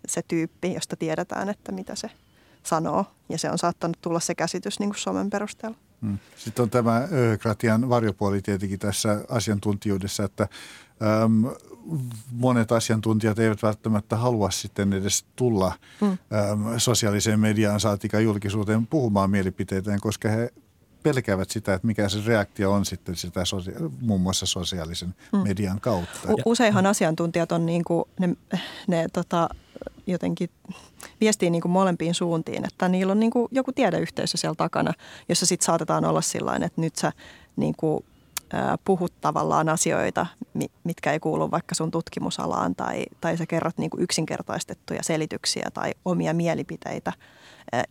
[0.09, 2.11] se tyyppi, josta tiedetään, että mitä se
[2.63, 3.07] sanoo.
[3.29, 5.77] Ja se on saattanut tulla se käsitys niin kuin somen perusteella.
[6.03, 6.19] Hmm.
[6.37, 10.49] Sitten on tämä öökratian varjopuoli tietenkin tässä asiantuntijuudessa, että
[11.23, 11.45] äm,
[12.33, 16.11] monet asiantuntijat eivät välttämättä halua sitten edes tulla hmm.
[16.11, 16.19] äm,
[16.79, 20.53] sosiaaliseen mediaan saatika julkisuuteen puhumaan mielipiteitään, koska he
[21.05, 25.43] pelkäävät sitä, että mikä se reaktio on sitten sitä sosia- muun muassa sosiaalisen hmm.
[25.43, 26.33] median kautta.
[26.33, 28.37] U- useinhan asiantuntijat on niin kuin, ne,
[28.87, 29.49] ne tota,
[30.07, 30.51] jotenkin
[31.21, 34.93] viestii niin kuin molempiin suuntiin, että niillä on niin kuin joku tiedeyhteisö siellä takana,
[35.29, 37.13] jossa sitten saatetaan olla sillä että nyt sä
[37.57, 38.05] niin kuin,
[38.85, 40.27] puhut tavallaan asioita,
[40.85, 45.93] mitkä ei kuulu vaikka sun tutkimusalaan tai, tai sä kerrot niin kuin yksinkertaistettuja selityksiä tai
[46.05, 47.13] omia mielipiteitä.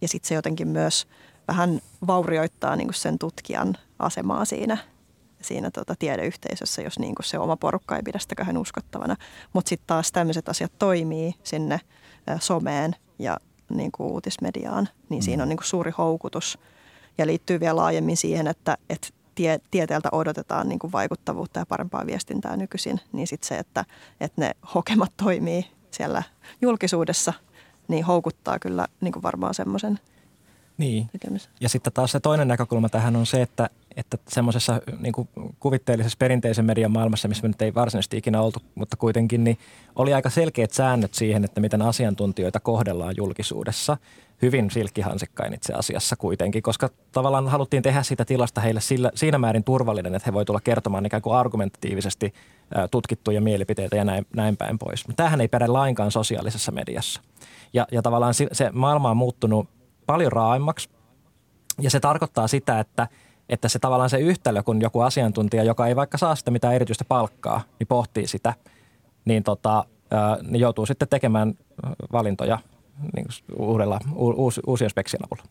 [0.02, 1.08] Ja sitten se jotenkin myös
[1.48, 4.78] vähän vaurioittaa niin kuin sen tutkijan asemaa siinä,
[5.42, 9.16] siinä tota tiedeyhteisössä, jos niin kuin se oma porukka ei pidä sitä kahden uskottavana.
[9.54, 11.80] Mutta sitten taas tämmöiset asiat toimii sinne
[12.40, 13.38] someen ja
[13.70, 15.26] niin kuin uutismediaan, niin mm.
[15.26, 16.60] siinä on niin kuin suuri houkutus.
[17.18, 22.06] Ja liittyy vielä laajemmin siihen, että, että tie, tieteeltä odotetaan niin kuin vaikuttavuutta ja parempaa
[22.06, 23.86] viestintää nykyisin, niin sitten se, että,
[24.22, 26.24] että ne hokemat toimii siellä
[26.62, 27.34] julkisuudessa,
[27.88, 30.00] niin houkuttaa kyllä niin kuin varmaan semmoisen
[30.78, 31.10] Niin.
[31.62, 35.14] Ja sitten taas se toinen näkökulma tähän on se, että, että semmoisessa niin
[35.60, 39.58] kuvitteellisessa perinteisen median maailmassa, missä me nyt ei varsinaisesti ikinä oltu, mutta kuitenkin, niin
[39.96, 43.98] oli aika selkeät säännöt siihen, että miten asiantuntijoita kohdellaan julkisuudessa.
[44.42, 49.64] Hyvin silkkihansikkain itse asiassa kuitenkin, koska tavallaan haluttiin tehdä siitä tilasta heille sillä, siinä määrin
[49.64, 52.34] turvallinen, että he voi tulla kertomaan ikään kuin argumentatiivisesti
[52.92, 55.04] tutkittuja mielipiteitä ja näin, näin päin pois.
[55.16, 57.22] Tämähän ei päde lainkaan sosiaalisessa mediassa.
[57.74, 59.68] Ja, ja tavallaan se maailma on muuttunut
[60.06, 60.90] paljon raaimmaksi.
[61.82, 63.08] Ja se tarkoittaa sitä, että,
[63.50, 67.06] että se tavallaan se yhtälö, kun joku asiantuntija, joka ei vaikka saa sitä mitään erityistä
[67.06, 68.54] palkkaa, niin pohtii sitä,
[69.26, 69.86] niin, tota,
[70.42, 71.54] niin joutuu sitten tekemään
[72.12, 72.60] valintoja
[73.16, 73.26] niin
[73.58, 75.44] uudella, uus, uusien speksien avulla.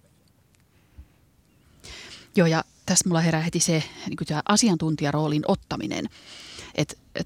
[2.37, 6.09] Joo, ja tässä mulla herää heti se niin tämä asiantuntijaroolin ottaminen.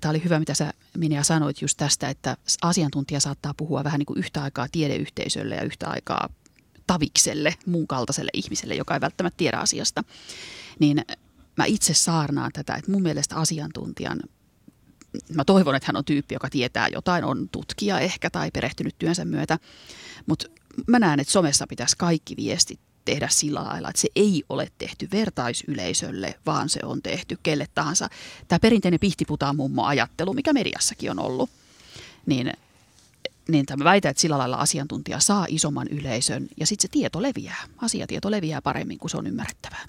[0.01, 4.07] Tämä oli hyvä, mitä sä Minja sanoit just tästä, että asiantuntija saattaa puhua vähän niin
[4.07, 6.29] kuin yhtä aikaa tiedeyhteisölle ja yhtä aikaa
[6.87, 10.05] tavikselle, muun kaltaiselle ihmiselle, joka ei välttämättä tiedä asiasta.
[10.79, 11.05] Niin
[11.57, 14.21] mä itse saarnaan tätä, että mun mielestä asiantuntijan
[15.35, 19.25] mä toivon, että hän on tyyppi, joka tietää jotain, on tutkija ehkä tai perehtynyt työnsä
[19.25, 19.59] myötä.
[20.27, 20.47] Mutta
[20.87, 25.09] mä näen, että somessa pitäisi kaikki viestit tehdä sillä lailla, että se ei ole tehty
[25.13, 28.09] vertaisyleisölle, vaan se on tehty kelle tahansa.
[28.49, 31.51] Tämä perinteinen pihtiputaa mummo ajattelu, mikä mediassakin on ollut,
[32.27, 32.53] niin
[33.49, 37.65] niin tämä väitä, että sillä lailla asiantuntija saa isomman yleisön ja sitten se tieto leviää.
[37.83, 39.87] Asiatieto leviää paremmin, kuin se on ymmärrettävää.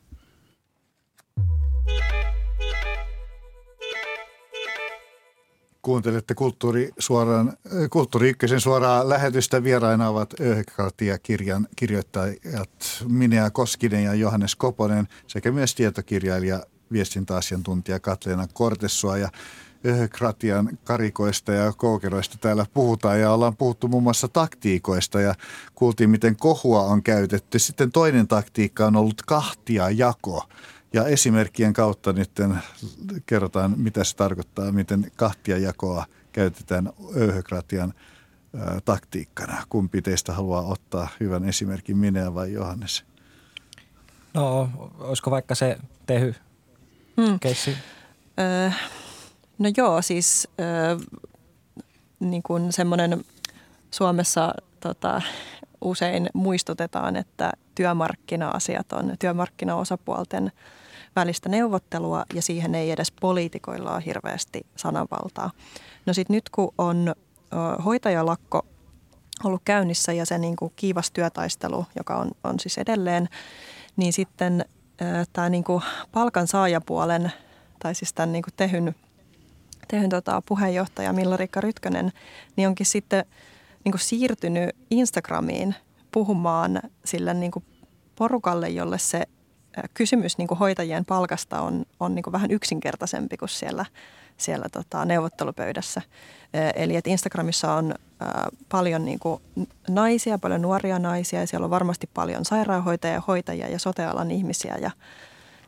[5.82, 7.58] Kuuntelette Kulttuuri, suoraan,
[7.89, 9.64] Kulttuuri Ykkösen suoraa lähetystä.
[9.64, 19.18] Vieraina ovat Öhkratia-kirjan kirjoittajat Minea Koskinen ja Johannes Koponen sekä myös tietokirjailija viestintäasiantuntija Katleena Kortessua.
[19.18, 19.30] Ja
[20.11, 25.36] Kratian karikoista ja koukeroista täällä puhutaan ja ollaan puhuttu muun muassa taktiikoista ja
[25.75, 27.59] kuultiin, miten kohua on käytetty.
[27.59, 30.43] Sitten toinen taktiikka on ollut kahtia jako.
[30.93, 32.32] Ja esimerkkien kautta nyt
[33.25, 37.93] kerrotaan, mitä se tarkoittaa, miten kahtia jakoa käytetään öyhökratian
[38.86, 39.63] taktiikkana.
[39.69, 43.03] Kumpi teistä haluaa ottaa hyvän esimerkin, minä vai Johannes?
[44.34, 44.69] No,
[44.99, 46.36] olisiko vaikka se tehy
[47.17, 47.39] hmm.
[47.39, 47.78] keissi?
[48.39, 48.71] Öö,
[49.60, 50.47] No joo, siis
[52.20, 53.26] niin kuin semmoinen
[53.91, 55.22] Suomessa tota,
[55.82, 60.51] usein muistutetaan, että työmarkkina-asiat on työmarkkinaosapuolten
[61.16, 65.51] välistä neuvottelua ja siihen ei edes poliitikoilla ole hirveästi sananvaltaa.
[66.05, 67.16] No sitten nyt kun on
[67.86, 68.66] hoitajalakko
[69.43, 73.30] ollut käynnissä ja se niin kuin kiivas työtaistelu, joka on, on siis edelleen,
[73.95, 74.66] niin sitten
[75.34, 75.64] tämä niin
[76.12, 77.32] palkansaajapuolen
[77.80, 78.95] tai siis tämän niin kuin tehyn
[79.88, 82.12] tehyn tota, puheenjohtaja Milla-Rikka Rytkönen,
[82.56, 83.26] niin onkin sitten
[83.84, 85.76] niin kuin siirtynyt Instagramiin
[86.12, 87.66] puhumaan sille niin kuin
[88.16, 89.24] porukalle, jolle se
[89.94, 93.86] kysymys niin kuin hoitajien palkasta on, on niin kuin vähän yksinkertaisempi kuin siellä,
[94.38, 96.02] siellä tota, neuvottelupöydässä.
[96.76, 99.42] Eli että Instagramissa on ää, paljon niin kuin
[99.90, 104.92] naisia, paljon nuoria naisia ja siellä on varmasti paljon sairaanhoitajia, hoitajia ja sotealan ihmisiä ja,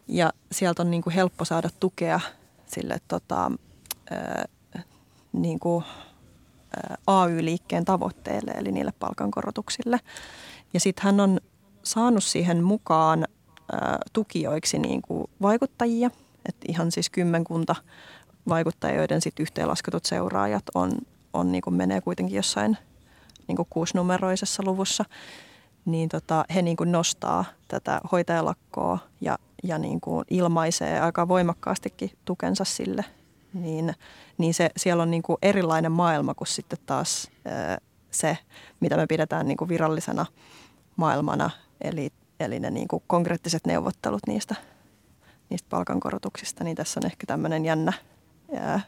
[0.08, 2.20] ja sieltä on niin kuin helppo saada tukea
[2.66, 3.52] sille tota,
[5.34, 5.84] niin kuin,
[7.08, 10.00] AY-liikkeen tavoitteelle, eli niille palkankorotuksille.
[10.74, 11.40] Ja sitten hän on
[11.84, 13.26] saanut siihen mukaan
[14.14, 16.10] tukijoiksi niin kuin vaikuttajia,
[16.46, 17.76] että ihan siis kymmenkunta
[18.50, 20.92] vaikuttajia, joiden sitten yhteenlasketut seuraajat on,
[21.34, 22.78] on niin kuin menee kuitenkin jossain
[23.48, 25.06] niin kuin kuusinumeroisessa luvussa,
[25.86, 32.12] niin tota, he niin kuin nostaa tätä hoitajalakkoa ja, ja niin kuin ilmaisee aika voimakkaastikin
[32.26, 33.06] tukensa sille–
[33.54, 33.94] niin,
[34.38, 37.32] niin se, siellä on niin kuin erilainen maailma kuin sitten taas
[38.12, 38.38] se,
[38.80, 40.26] mitä me pidetään niin kuin virallisena
[40.96, 41.50] maailmana,
[41.82, 44.56] eli, eli ne niin kuin konkreettiset neuvottelut niistä,
[45.50, 47.94] niistä palkankorotuksista, niin tässä on ehkä tämmöinen jännä
[48.56, 48.80] ää,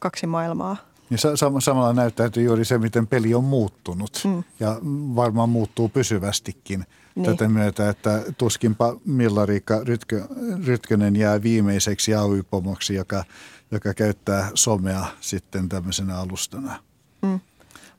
[0.00, 0.76] kaksi maailmaa.
[1.10, 1.18] Ja
[1.60, 4.44] samalla näyttäytyy juuri se, miten peli on muuttunut mm.
[4.60, 4.76] ja
[5.16, 6.86] varmaan muuttuu pysyvästikin
[7.16, 7.26] niin.
[7.26, 10.24] tätä myötä, että tuskinpa Milla-Riikka Rytkö,
[10.66, 13.24] Rytkönen jää viimeiseksi AY-pomoksi, joka,
[13.70, 16.82] joka käyttää somea sitten tämmöisenä alustana.
[17.22, 17.40] Mm.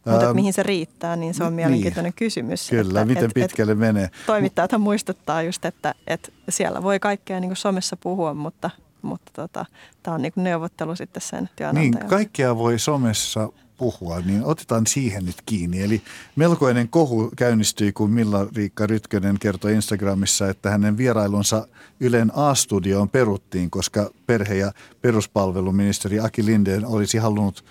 [0.06, 1.56] Mutta ähm, mihin se riittää, niin se on niin.
[1.56, 2.70] mielenkiintoinen niin, kysymys.
[2.70, 4.10] Kyllä, että, miten et, pitkälle et, menee.
[4.26, 8.70] Toimittajathan muistuttaa just, että, että siellä voi kaikkea niin kuin somessa puhua, mutta,
[9.02, 9.66] mutta tota,
[10.04, 11.92] tämä on niin neuvottelu sitten sen työnantajan.
[11.92, 15.82] Niin, kaikkea voi somessa puhua, niin otetaan siihen nyt kiinni.
[15.82, 16.02] Eli
[16.36, 21.68] melkoinen kohu käynnistyi, kun Milla-Riikka Rytkönen kertoi Instagramissa, että hänen vierailunsa
[22.00, 24.72] Ylen A-studioon peruttiin, koska perhe- ja
[25.02, 27.66] peruspalveluministeri Aki Lindeen olisi halunnut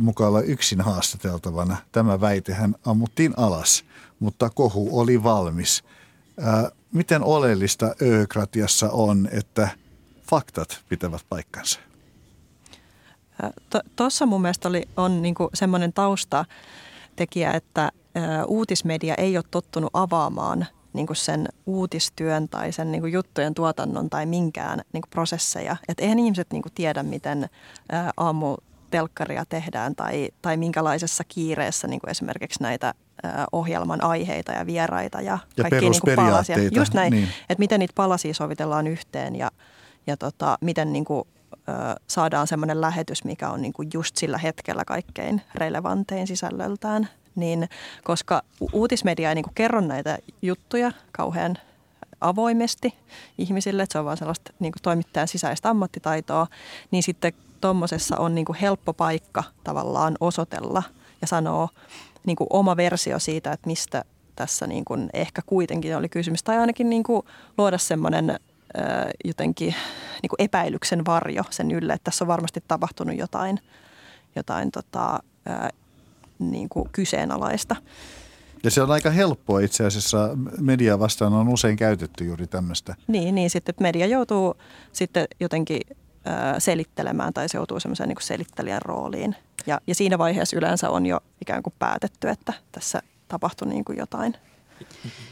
[0.00, 1.76] mukaan olla yksin haastateltavana.
[1.92, 3.84] Tämä väitehän ammuttiin alas,
[4.18, 5.84] mutta kohu oli valmis.
[6.92, 9.68] Miten oleellista öökratiassa on, että
[10.30, 11.80] faktat pitävät paikkansa?
[13.96, 17.92] Tuossa mun mielestä oli, on niinku semmoinen taustatekijä, että
[18.46, 24.10] uutismedia ei ole tottunut avaamaan niin kuin sen uutistyön tai sen niin kuin juttujen tuotannon
[24.10, 25.76] tai minkään niin kuin prosesseja.
[25.88, 27.48] Että eihän ihmiset niin kuin tiedä, miten
[28.16, 28.56] aamu
[28.90, 32.94] telkkaria tehdään tai, tai minkälaisessa kiireessä niin kuin esimerkiksi näitä
[33.52, 36.56] ohjelman aiheita ja vieraita ja, ja kaikkia niin kuin palasia.
[36.72, 37.28] Just näin, niin.
[37.40, 39.50] että miten niitä palasia sovitellaan yhteen ja,
[40.06, 41.24] ja tota, miten niin kuin,
[41.54, 41.72] ö,
[42.06, 47.68] saadaan semmoinen lähetys, mikä on niin kuin just sillä hetkellä kaikkein relevantein sisällöltään niin
[48.04, 48.42] koska
[48.72, 51.58] uutismedia ei niin kuin kerro näitä juttuja kauhean
[52.20, 52.94] avoimesti
[53.38, 56.46] ihmisille, että se on vaan sellaista niin kuin toimittajan sisäistä ammattitaitoa,
[56.90, 60.82] niin sitten tuommoisessa on niin kuin helppo paikka tavallaan osoitella
[61.20, 61.68] ja sanoa
[62.26, 64.04] niin kuin oma versio siitä, että mistä
[64.36, 66.42] tässä niin kuin ehkä kuitenkin oli kysymys.
[66.42, 67.22] Tai ainakin niin kuin
[67.58, 68.40] luoda semmoinen
[69.24, 69.74] jotenkin
[70.22, 73.60] niin kuin epäilyksen varjo sen ylle, että tässä on varmasti tapahtunut jotain,
[74.36, 75.18] jotain tota,
[76.38, 77.76] niin kuin kyseenalaista.
[78.64, 80.30] Ja se on aika helppoa itse asiassa.
[80.60, 82.94] Media vastaan on usein käytetty juuri tämmöistä.
[83.06, 84.54] Niin, niin sitten media joutuu
[84.92, 85.80] sitten jotenkin
[86.58, 89.36] selittelemään tai se joutuu semmoiseen niin selittelijän rooliin.
[89.66, 93.98] Ja, ja siinä vaiheessa yleensä on jo ikään kuin päätetty, että tässä tapahtui niin kuin
[93.98, 94.36] jotain.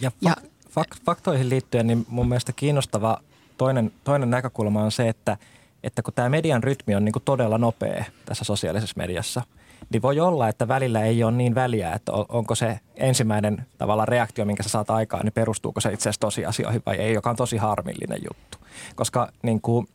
[0.01, 0.35] Ja, ja
[0.69, 3.21] fak- faktoihin liittyen, niin mun mielestä kiinnostava
[3.59, 5.37] toinen, toinen näkökulma on se, että,
[5.83, 9.43] että kun tämä median rytmi on niin kuin todella nopea tässä sosiaalisessa mediassa–
[9.91, 14.45] niin voi olla, että välillä ei ole niin väliä, että onko se ensimmäinen tavalla reaktio,
[14.45, 17.57] minkä sä saat aikaan, niin perustuuko se itse asiassa tosiasioihin vai ei, joka on tosi
[17.57, 18.59] harmillinen juttu.
[18.95, 19.87] Koska niin kuin,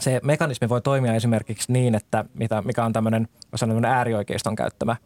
[0.00, 3.28] se mekanismi voi toimia esimerkiksi niin, että mitä, mikä on tämmöinen,
[3.60, 4.96] tämmöinen äärioikeiston käyttämä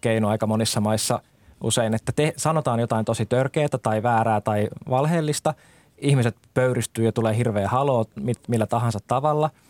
[0.00, 1.20] keino aika monissa maissa
[1.62, 5.54] usein, että te, sanotaan jotain tosi törkeää tai väärää tai valheellista,
[6.00, 8.06] ihmiset pöyristyy ja tulee hirveä halo
[8.48, 9.50] millä tahansa tavalla–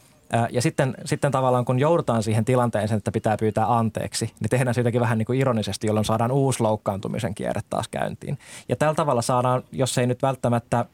[0.51, 4.81] ja sitten, sitten tavallaan kun joudutaan siihen tilanteeseen, että pitää pyytää anteeksi, niin tehdään se
[4.81, 8.39] jotenkin vähän niin kuin ironisesti, jolloin saadaan uusi loukkaantumisen kierre taas käyntiin.
[8.68, 10.85] Ja tällä tavalla saadaan, jos ei nyt välttämättä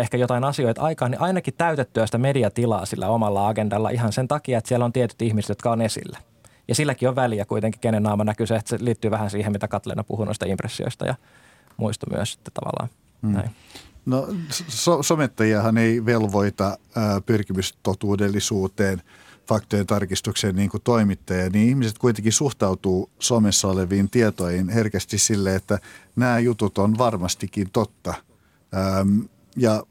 [0.00, 4.58] ehkä jotain asioita aikaan, niin ainakin täytettyä sitä mediatilaa sillä omalla agendalla ihan sen takia,
[4.58, 6.18] että siellä on tietyt ihmiset, jotka on esillä.
[6.68, 9.68] Ja silläkin on väliä kuitenkin, kenen naama näkyy se, että se liittyy vähän siihen, mitä
[9.68, 11.14] Katleena puhui noista impressioista ja
[11.76, 12.88] muista myös että tavallaan.
[13.22, 13.32] Mm.
[13.32, 13.50] Näin.
[14.06, 14.28] No
[14.68, 19.02] so- somettajahan ei velvoita ää, pyrkimystotuudellisuuteen,
[19.48, 25.78] faktojen tarkistukseen niin kuin toimittaja, niin ihmiset kuitenkin suhtautuu somessa oleviin tietoihin herkästi sille, että
[26.16, 28.14] nämä jutut on varmastikin totta.
[28.74, 29.20] Ähm,
[29.56, 29.82] ja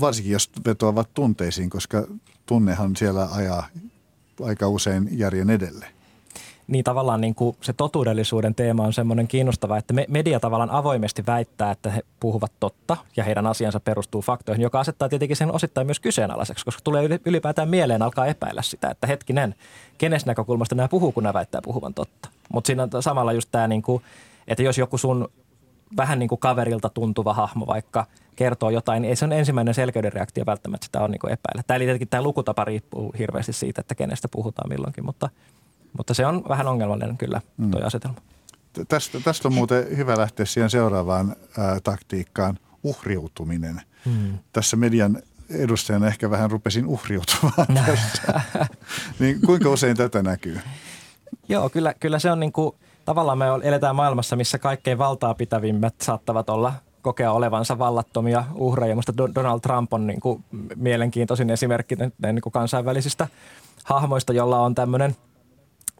[0.00, 2.06] varsinkin jos vetoavat tunteisiin, koska
[2.46, 3.66] tunnehan siellä ajaa
[4.42, 5.99] aika usein järjen edelle
[6.70, 11.26] niin tavallaan niin kuin se totuudellisuuden teema on semmoinen kiinnostava, että me, media tavallaan avoimesti
[11.26, 15.86] väittää, että he puhuvat totta ja heidän asiansa perustuu faktoihin, joka asettaa tietenkin sen osittain
[15.86, 19.54] myös kyseenalaiseksi, koska tulee ylipäätään mieleen alkaa epäillä sitä, että hetkinen,
[19.98, 22.28] kenes näkökulmasta nämä puhuu, kun nämä väittää puhuvan totta.
[22.52, 24.02] Mutta siinä on samalla just tämä, niin kuin,
[24.48, 25.28] että jos joku sun
[25.96, 28.06] vähän niin kuin kaverilta tuntuva hahmo vaikka
[28.36, 31.62] kertoo jotain, ei se on ensimmäinen selkeyden reaktio välttämättä sitä on niin kuin epäillä.
[31.66, 35.28] Tämä, eli tietenkin tämä lukutapa riippuu hirveästi siitä, että kenestä puhutaan milloinkin, mutta–
[35.96, 37.86] mutta se on vähän ongelmallinen kyllä tuo mm.
[37.86, 38.16] asetelma.
[38.88, 43.82] Tästä, tästä on muuten hyvä lähteä siihen seuraavaan ää, taktiikkaan, uhriutuminen.
[44.06, 44.38] Mm.
[44.52, 48.40] Tässä median edustajana ehkä vähän rupesin uhriutumaan tässä.
[49.18, 50.60] niin kuinka usein tätä näkyy?
[51.48, 55.94] Joo, kyllä, kyllä se on niin kuin, tavallaan me eletään maailmassa, missä kaikkein valtaa pitävimmät
[56.02, 56.72] saattavat olla
[57.02, 58.94] kokea olevansa vallattomia uhreja.
[58.94, 60.44] Minusta Donald Trump on niin kuin
[60.76, 63.28] mielenkiintoisin esimerkki niin kuin kansainvälisistä
[63.84, 65.16] hahmoista, jolla on tämmöinen–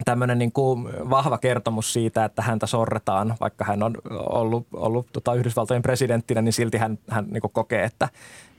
[0.05, 3.97] tämmöinen niin kuin vahva kertomus siitä, että häntä sorretaan, vaikka hän on
[4.29, 8.09] ollut, ollut tota Yhdysvaltojen presidenttinä, niin silti hän, hän niin kuin kokee, että,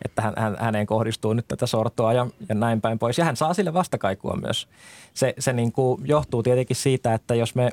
[0.04, 3.18] että hän, hän, häneen kohdistuu nyt tätä sortoa ja, ja näin päin pois.
[3.18, 4.68] Ja hän saa sille vastakaikua myös.
[5.14, 7.70] Se, se niin kuin johtuu tietenkin siitä, että jos me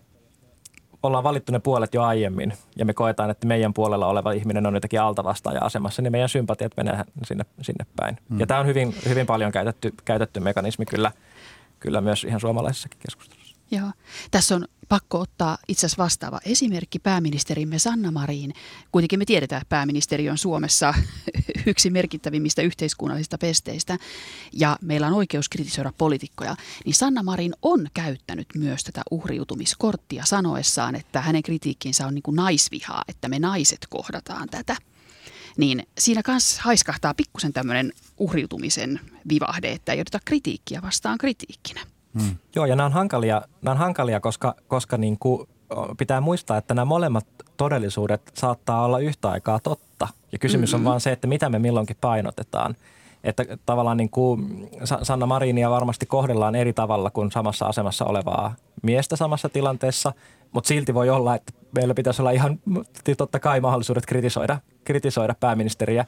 [1.04, 4.74] ollaan valittu ne puolet jo aiemmin ja me koetaan, että meidän puolella oleva ihminen on
[4.74, 8.18] jotenkin altavastaaja-asemassa, niin meidän sympatiat menee sinne, sinne päin.
[8.30, 8.40] Hmm.
[8.40, 11.12] Ja tämä on hyvin, hyvin paljon käytetty, käytetty mekanismi kyllä,
[11.80, 13.39] kyllä myös ihan suomalaisessakin keskustelussa.
[13.72, 13.92] Joo.
[14.32, 18.54] Tässä on pakko ottaa itse asiassa vastaava esimerkki pääministerimme Sanna Marin.
[18.92, 20.94] Kuitenkin me tiedetään, että pääministeri on Suomessa
[21.66, 23.98] yksi merkittävimmistä yhteiskunnallisista pesteistä
[24.54, 26.56] ja meillä on oikeus kritisoida poliitikkoja.
[26.86, 32.36] Niin Sanna Marin on käyttänyt myös tätä uhriutumiskorttia sanoessaan, että hänen kritiikkinsä on niin kuin
[32.36, 34.76] naisvihaa, että me naiset kohdataan tätä.
[35.58, 39.00] Niin siinä kanssa haiskahtaa pikkusen tämmöinen uhriutumisen
[39.30, 41.82] vivahde, että ei oteta kritiikkiä vastaan kritiikkinä.
[42.14, 42.36] Hmm.
[42.56, 45.48] Joo, ja nämä on hankalia, nämä on hankalia koska, koska niin kuin
[45.98, 47.26] pitää muistaa, että nämä molemmat
[47.58, 50.08] todellisuudet saattaa olla yhtä aikaa totta.
[50.32, 50.86] Ja kysymys mm-hmm.
[50.86, 52.76] on vaan se, että mitä me milloinkin painotetaan.
[53.24, 54.70] Että tavallaan niin kuin
[55.04, 60.14] Sanna Marinia varmasti kohdellaan eri tavalla kuin samassa asemassa olevaa miestä samassa tilanteessa,
[60.52, 62.60] mutta silti voi olla, että meillä pitäisi olla ihan
[63.18, 66.06] totta kai mahdollisuudet kritisoida, kritisoida pääministeriä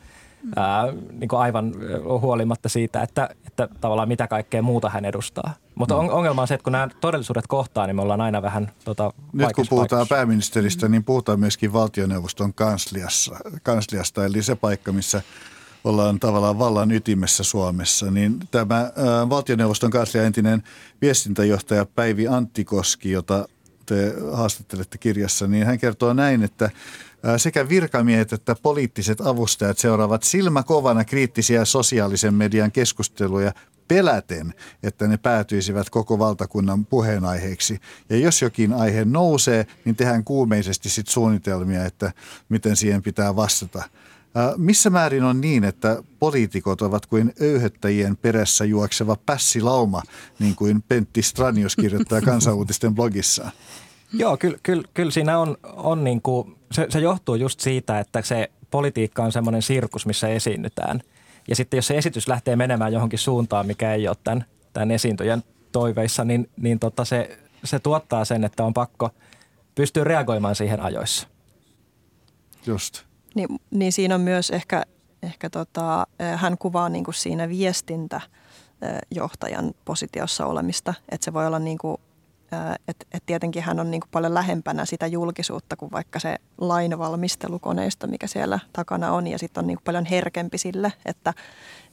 [0.56, 1.74] ää, niin kuin aivan
[2.22, 5.54] huolimatta siitä, että, että tavallaan mitä kaikkea muuta hän edustaa.
[5.76, 8.72] Mutta on, ongelma on se, että kun nämä todellisuudet kohtaa, niin me ollaan aina vähän
[8.86, 10.16] tota, Nyt kun puhutaan paikassa.
[10.16, 15.22] pääministeristä, niin puhutaan myöskin valtioneuvoston kansliassa, kansliasta, eli se paikka, missä
[15.84, 20.64] ollaan tavallaan vallan ytimessä Suomessa, niin tämä ää, valtioneuvoston kanslia entinen
[21.02, 23.48] viestintäjohtaja Päivi Anttikoski, jota
[23.92, 26.70] te haastattelette kirjassa, niin hän kertoo näin, että
[27.38, 33.54] sekä virkamiehet että poliittiset avustajat seuraavat silmäkovana kriittisiä sosiaalisen median keskusteluja
[33.88, 37.80] peläten, että ne päätyisivät koko valtakunnan puheenaiheeksi.
[38.10, 42.14] Ja jos jokin aihe nousee, niin tehdään kuumeisesti sit suunnitelmia, että
[42.50, 43.84] miten siihen pitää vastata.
[44.58, 50.02] Missä määrin on niin, että poliitikot ovat kuin öyhöttäjien perässä juokseva pässilauma,
[50.39, 53.52] niin kuin Pentti Stranius kirjoittaa kansanuutisten blogissaan?
[54.14, 58.22] Joo, kyllä, kyllä, kyllä siinä on, on niin kuin, se, se johtuu just siitä, että
[58.22, 61.01] se politiikka on semmoinen sirkus, missä esiinnytään.
[61.47, 65.43] Ja sitten jos se esitys lähtee menemään johonkin suuntaan, mikä ei ole tämän, tämän esiintyjän
[65.72, 69.09] toiveissa, niin, niin tota se, se tuottaa sen, että on pakko
[69.76, 71.28] pystyä reagoimaan siihen ajoissa.
[72.66, 73.03] Just.
[73.36, 74.84] Niin, niin siinä on myös ehkä,
[75.24, 81.78] ehkä tota, hän kuvaa niin kuin siinä viestintäjohtajan positiossa olemista, että se voi olla niin
[81.78, 81.97] kuin
[82.88, 88.08] että et tietenkin hän on niin kuin paljon lähempänä sitä julkisuutta kuin vaikka se lainvalmistelukoneisto,
[88.08, 89.28] mikä siellä takana on.
[89.28, 91.34] Ja sitten on niin kuin paljon herkempi sille, että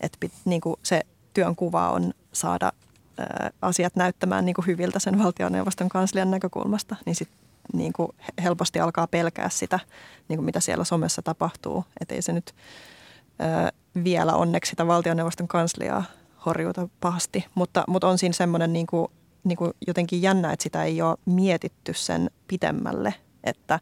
[0.00, 1.00] et niin kuin se
[1.34, 2.72] työn kuva on saada
[3.18, 6.96] ää, asiat näyttämään niin kuin hyviltä sen valtioneuvoston kanslian näkökulmasta.
[7.06, 7.38] Niin sitten
[7.72, 8.08] niin kuin
[8.42, 9.80] helposti alkaa pelkää sitä,
[10.28, 11.84] niin kuin mitä siellä somessa tapahtuu.
[12.00, 12.54] Että ei se nyt
[13.38, 13.70] ää,
[14.04, 16.04] vielä onneksi sitä valtioneuvoston kansliaa
[16.46, 19.08] horjuta pahasti, mutta, mutta on siinä semmoinen niin kuin
[19.48, 23.14] niin kuin jotenkin jännä, että sitä ei ole mietitty sen pitemmälle.
[23.44, 23.80] Että,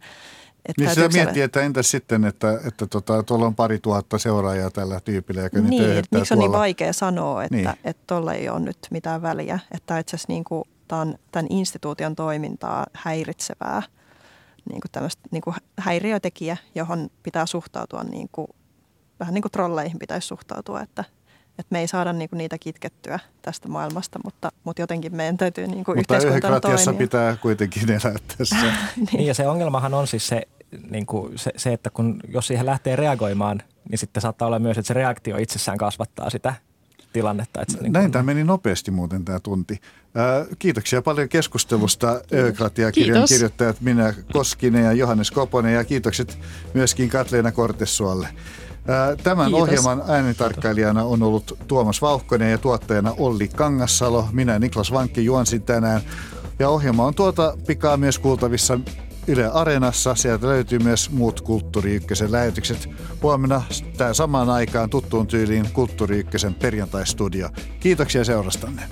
[0.67, 4.71] että niin sitä miettii, että entäs sitten, että, että tota, tuolla on pari tuhatta seuraajaa
[4.71, 7.71] tällä tyypillä, joka niin, nyt miksi on niin vaikea sanoa, että niin.
[7.85, 9.59] että tuolla ei ole nyt mitään väliä.
[9.71, 13.83] Että itse asiassa niin kuin, tämä on tämän instituution toimintaa häiritsevää
[14.71, 18.47] niin kuin niin kuin häiriötekijä, johon pitää suhtautua niin kuin,
[19.21, 21.05] vähän niin kuin trolleihin pitäisi suhtautua, että
[21.59, 25.95] että me ei saada niinku niitä kitkettyä tästä maailmasta, mutta, mutta jotenkin meidän täytyy niinku
[25.95, 26.93] mutta yhteiskuntana toimia.
[26.99, 28.57] pitää kuitenkin elää tässä.
[28.63, 29.09] niin.
[29.13, 30.43] niin ja se ongelmahan on siis se,
[30.91, 34.79] niin kuin se, se, että kun, jos siihen lähtee reagoimaan, niin sitten saattaa olla myös,
[34.79, 36.55] että se reaktio itsessään kasvattaa sitä
[37.13, 37.63] tilannetta.
[37.63, 39.81] Että se, niin Näin tämä meni nopeasti muuten tämä tunti.
[40.15, 46.39] Ää, kiitoksia paljon keskustelusta Öökratia-kirjan kirjoittajat Minä Koskinen ja Johannes Koponen ja kiitokset
[46.75, 48.29] myöskin Katleena Kortesuolle.
[49.22, 49.62] Tämän Kiitos.
[49.62, 54.28] ohjelman äänitarkkailijana on ollut Tuomas Vauhkonen ja tuottajana Olli Kangassalo.
[54.32, 56.01] Minä Niklas Vankki juonsin tänään.
[56.59, 58.80] Ja ohjelma on tuota pikaa myös kuultavissa
[59.26, 60.14] Yle Areenassa.
[60.14, 62.89] Sieltä löytyy myös muut Kulttuuri Ykkösen lähetykset.
[63.22, 63.62] Huomenna
[63.97, 67.49] tämä samaan aikaan tuttuun tyyliin Kulttuuri Ykkösen perjantaistudio.
[67.80, 68.82] Kiitoksia seurastanne.